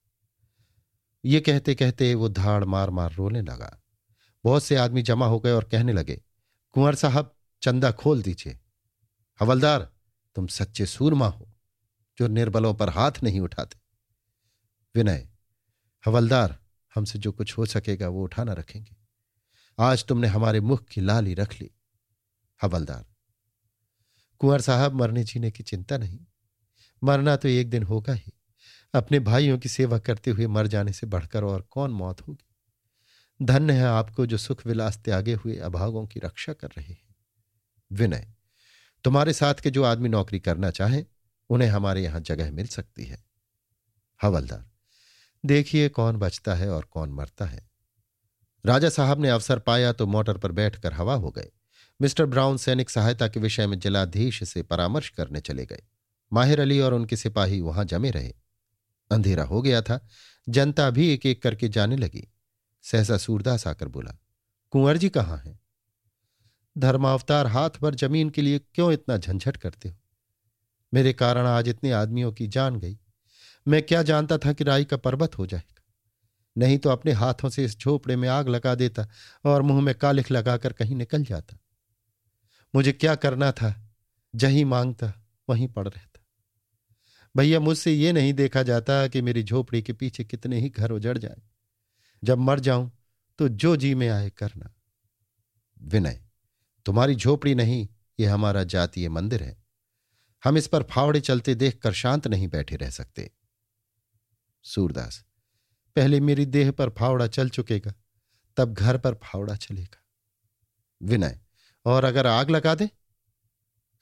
[1.25, 3.81] ये कहते कहते वो धाड़ मार मार रोने लगा।
[4.43, 6.21] बहुत से आदमी जमा हो गए और कहने लगे,
[6.71, 8.59] कुंवर साहब, चंदा खोल दीजिए।
[9.39, 9.91] हवलदार,
[10.35, 11.53] तुम सच्चे सूरमा हो,
[12.17, 13.79] जो निर्बलों पर हाथ नहीं उठाते।
[14.95, 15.29] विनय,
[16.05, 16.59] हवलदार,
[16.95, 18.95] हमसे जो कुछ हो सकेगा वो उठाना रखेंगे।
[19.79, 21.71] आज तुमने हमारे मुख की लाली रख ली,
[22.61, 23.05] हवलदार।
[24.39, 26.19] कुंवर साहब, मरने जीने की चिंता नहीं।
[27.03, 28.33] मरना तो एक दिन होगा ही।
[28.93, 32.45] अपने भाइयों की सेवा करते हुए मर जाने से बढ़कर और कौन मौत होगी?
[33.45, 37.15] धन्य है आपको जो सुख विलास त्यागे हुए अभागों की रक्षा कर रहे हैं।
[37.91, 38.33] विनय,
[39.03, 41.05] तुम्हारे साथ के जो आदमी नौकरी करना चाहे,
[41.49, 43.23] उन्हें हमारे यहाँ जगह मिल सकती है।
[44.21, 44.69] हवलदार,
[45.45, 47.69] देखिए कौन बचता है और कौन मरता है।
[48.65, 51.49] राजा साहब ने अवसर पाया तो मोटर पर बैठकर हवा हो गए
[51.99, 55.83] मिस्टर ब्राउन सैनिक सहायता के विषय में जिलाधीश से परामर्श करने चले गए।
[56.33, 58.33] माहिर अली और उनके सिपाही वहाँ जमे रहे।
[59.11, 60.07] अंधेरा हो गया था।
[60.49, 62.31] जनता भी एक एक करके जाने लगी।
[62.81, 64.15] सहसा सूरदास आकर बोला,
[64.71, 65.59] कुंवर जी कहाँ हैं?
[66.77, 69.95] धर्मावतार हाथ भर ज़मीन के लिए क्यों इतना झंझट करते हो?
[70.93, 72.99] मेरे कारण आज इतने आदमियों की जान गई।
[73.67, 75.83] मैं क्या जानता था कि राई का पर्वत हो जाएगा?
[76.57, 79.07] नहीं तो अपने हाथों से इस झोपड़े में आग लगा देता
[79.45, 81.57] और मुँह में कालिख लगाकर कहीं निकल जाता।
[82.75, 83.89] मुझे क्या करना था?
[84.35, 85.13] जही माँगता,
[85.49, 86.10] वहीं पड़ रहता।
[87.37, 91.17] भैया मुझसे ये नहीं देखा जाता कि मेरी झोपड़ी के पीछे कितने ही घर उजड़
[91.17, 91.41] जाए।
[92.23, 92.91] जब मर जाऊँ
[93.39, 94.73] तो जो जी में आए करना।
[95.81, 96.21] विनय,
[96.85, 97.87] तुम्हारी झोपड़ी नहीं,
[98.19, 99.63] ये हमारा जातीय मंदिर है।
[100.43, 103.31] हम इस पर फावड़े चलते देखकर शांत नहीं बैठे रह सकते।
[104.63, 105.25] सूरदास,
[105.95, 107.93] पहले मेरी देह पर फावड़ा चल चुकेगा,
[108.57, 110.03] तब घर पर फावड़ा चलेगा।
[111.01, 111.39] विनय,
[111.85, 112.89] और अगर आग लगा दे?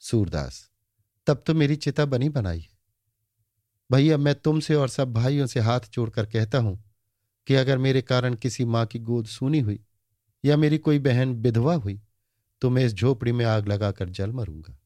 [0.00, 0.70] सूरदास,
[1.26, 2.79] तब तो मेरी चिता बनी बनाई है।
[3.90, 6.78] भैया, मैं तुमसे और सब भाइयों से हाथ जोड़कर कहता हूँ
[7.46, 9.78] कि अगर मेरे कारण किसी माँ की गोद सूनी हुई
[10.44, 12.00] या मेरी कोई बहन विधवा हुई
[12.62, 14.76] तो मैं इस झोपड़ी में आग लगाकर जल मरूँगा।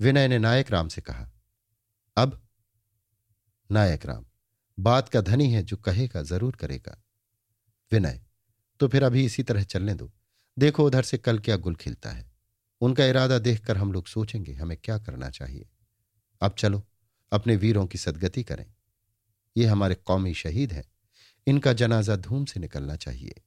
[0.00, 1.30] विनय ने नायक राम से कहा,
[2.16, 2.40] अब,
[3.70, 4.24] नायक राम,
[4.78, 6.96] बात का धनी है जो कहेगा ज़रूर करेगा।
[7.92, 8.20] विनय
[8.80, 10.10] तो फिर अभी इसी तरह चलने दो।
[10.56, 12.28] देखो उधर से कल क्या गुल खिलता है।
[12.80, 15.68] उनका इरादा देखकर हम लोग सोचेंगे, हमें क्या करना चाहिए।
[16.40, 16.82] अब चलो।
[17.32, 18.66] अपने वीरों की सदगति करें।
[19.56, 20.84] ये हमारे कौमी शहीद हैं।
[21.46, 23.40] इनका जनाजा धूम से निकलना चाहिए।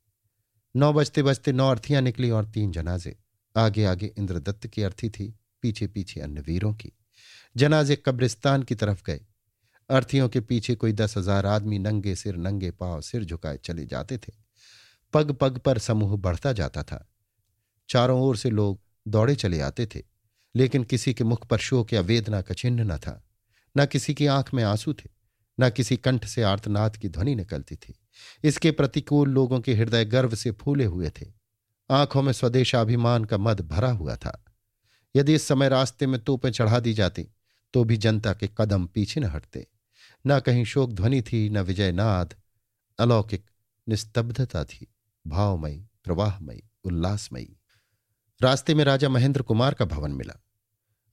[0.76, 3.18] नौ बजते बजते नौ अर्थियाँ निकली और तीन जनाजे।
[3.58, 6.92] आगे आगे इंद्रदत्त की अर्थी थी, पीछे पीछे अन्य वीरों की।
[7.58, 9.22] जनाजे कब्रिस्तान की तरफ़ गए।
[9.90, 14.18] अर्थियों के पीछे कोई दस हज़ार आदमी नंगे सिर, नंगे पाँव, सिर झुकाए चले जाते
[14.18, 14.34] थे।
[15.14, 17.10] पग पग पर समूह बढ़ता जाता था।
[17.90, 20.04] चारों ओर से लोग दौड़े चले आते थे।
[20.56, 23.23] लेकिन किसी के मुख पर शोक या वेदना का चिन्ह न था।
[23.78, 25.10] न किसी की आँख में आँसू थे,
[25.60, 28.00] न किसी कंठ से आर्तनाद की ध्वनि निकलती थी।
[28.44, 31.26] इसके प्रतिकूल लोगों के हृदय गर्व से फूले हुए थे।
[31.90, 34.46] आँखों में स्वदेशाभिमान का मद भरा हुआ था।
[35.16, 37.28] यदि इस समय रास्ते में तोपें चढ़ा दी जाती
[37.74, 39.68] तो भी जनता के कदम पीछे न हटते।
[40.28, 42.34] न कहीं शोक ध्वनि थी, न विजयनाद
[43.00, 43.46] अलौकिक
[43.90, 44.94] निस्तब्धता थी,
[45.28, 47.58] भावमयी, प्रवाहमयी, उल्लासमयी।
[48.42, 50.34] रास्ते में राजा महेंद्र कुमार का भवन मिला।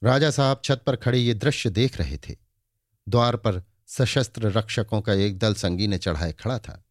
[0.02, 2.49] राजा साहब छत पर खड़े ये दृश्य देख रहे थे।
[3.10, 6.84] द्वार पर सशस्त्र रक्षकों का एक दल संगी ने चढ़ाए खड़ा था।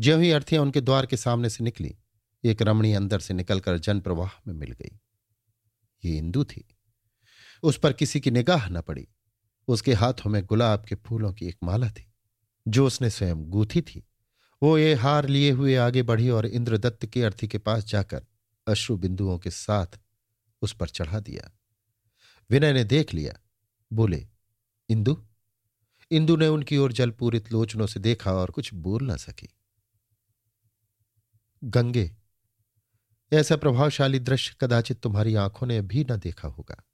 [0.00, 1.96] ज्यों ही अर्थियाँ उनके द्वार के सामने से निकली,
[2.44, 5.00] एक रमणी अंदर से निकलकर जन प्रवाह में मिल गई।
[6.04, 6.76] ये इंदु थी।
[7.62, 9.08] उस पर किसी की निगाह न पड़ी।
[9.68, 12.12] उसके हाथों में गुलाब के फूलों की एक माला थी,
[12.68, 14.06] जो उसने स्वयं गूथी थी।
[14.62, 18.24] वो ये हार लिए हुए आगे बढ़ी और इंद्रदत्त की अर्थी के पास जाकर
[18.68, 19.86] अश्रु बिंदुओं के साथ
[20.62, 21.50] उस पर चढ़ा दिया।
[22.50, 23.34] विनय ने देख लिया,
[23.92, 24.26] बोले,
[24.88, 25.24] इंदु
[26.10, 29.48] इंदु ने उनकी ओर जलपूरित लोचनों से देखा और कुछ बोल न सकी।
[31.64, 32.16] गंगे,
[33.32, 36.84] ऐसा प्रभावशाली दृश्य कदाचित तुम्हारी आँखों ने भी न देखा होगा।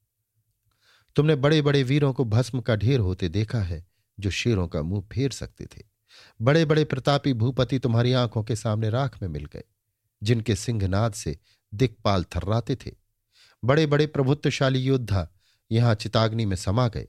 [1.16, 3.86] तुमने बड़े बड़े वीरों को भस्म का ढेर होते देखा है,
[4.20, 5.82] जो शेरों का मुँह फेर सकते थे।
[6.42, 9.64] बड़े बड़े प्रतापी भूपति तुम्हारी आँखों के सामने राख में मिल गए,
[10.22, 11.38] जिनके सिंहनाद से
[11.74, 12.90] दिक्पाल थर्राते थे।
[13.64, 15.28] बड़े बड़े प्रभुत्वशाली योद्धा
[15.70, 17.08] यहाँ चिताग्नि में समा गए।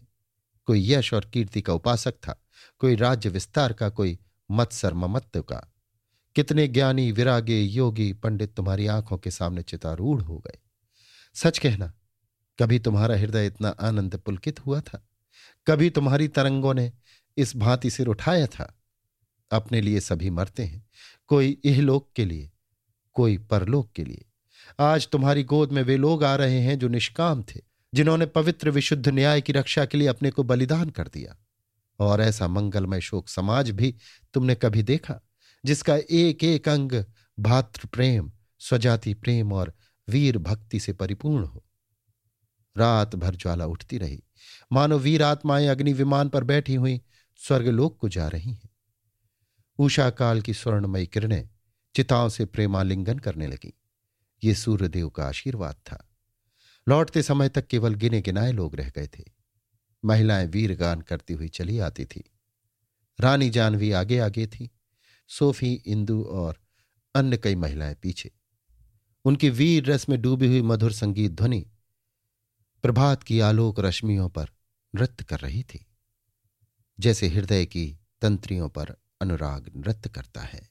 [0.65, 2.43] कोई यश और कीर्ति का उपासक था,
[2.79, 4.19] कोई राज्य विस्तार का, कोई
[4.51, 5.73] मत्सर ममत्व का।
[6.35, 10.59] कितने ज्ञानी, विरागे, योगी, पंडित तुम्हारी आँखों के सामने चितारूढ़ हो गए।
[11.33, 11.93] सच कहना,
[12.59, 15.07] कभी तुम्हारा हृदय इतना आनंद पुलकित हुआ था?
[15.67, 16.93] कभी तुम्हारी तरंगों ने
[17.37, 18.77] इस भांति सिर उठाया था?
[19.51, 20.87] अपने लिए सभी मरते हैं,
[21.27, 22.51] कोई इहलोक के लिए,
[23.13, 24.25] कोई परलोक के लिए।
[24.79, 29.09] आज तुम्हारी गोद में वे लोग आ रहे हैं जो निष्काम थे जिन्होंने पवित्र विशुद्ध
[29.09, 31.37] न्याय की रक्षा के लिए अपने को बलिदान कर दिया।
[31.99, 33.95] और ऐसा मंगलमय शोक समाज भी
[34.33, 35.19] तुमने कभी देखा,
[35.65, 37.05] जिसका एक एक अंग
[37.39, 39.73] भातृ प्रेम, स्वजाति प्रेम और
[40.09, 41.65] वीर भक्ति से परिपूर्ण हो।
[42.77, 44.23] रात भर ज्वाला उठती रही।
[44.71, 47.01] मानो वीर आत्माएँ अग्नि विमान पर बैठी हुई,
[47.37, 48.69] स्वर्गलोक को जा रही हैं।
[49.77, 51.49] उषा काल की स्वर्णमयी किरणें
[51.95, 53.73] चिताओं से प्रेमालिंगन करने लगी।
[54.43, 56.10] ये सूर्यदेव का आशीर्वाद था।
[56.87, 59.23] लौटते समय तक केवल गिने गिनाए लोग रह गए थे।
[60.05, 62.31] महिलाएँ वीर गान करती हुई चली आती थी।
[63.19, 64.69] रानी जानवी आगे आगे थी।
[65.27, 66.59] सोफी, इंदु और
[67.15, 68.31] अन्य कई महिलाएँ पीछे।
[69.25, 71.65] उनकी वीर रस में डूबी हुई मधुर संगीत ध्वनि
[72.83, 74.47] प्रभात की आलोक रश्मियों पर
[74.95, 75.85] नृत्य कर रही थी।
[76.99, 80.69] जैसे हृदय की तंत्रियों पर अनुराग नृत्य करता है।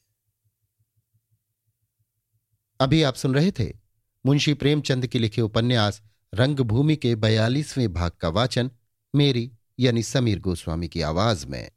[2.81, 3.90] अभी आप सुन रहे थे
[4.27, 6.03] मुंशी प्रेमचंद के लिखे उपन्यास
[6.35, 8.71] रंगभूमि के बयालीसवें भाग का वाचन
[9.15, 11.71] मेरी यानी समीर गोस्वामी की आवाज़ में।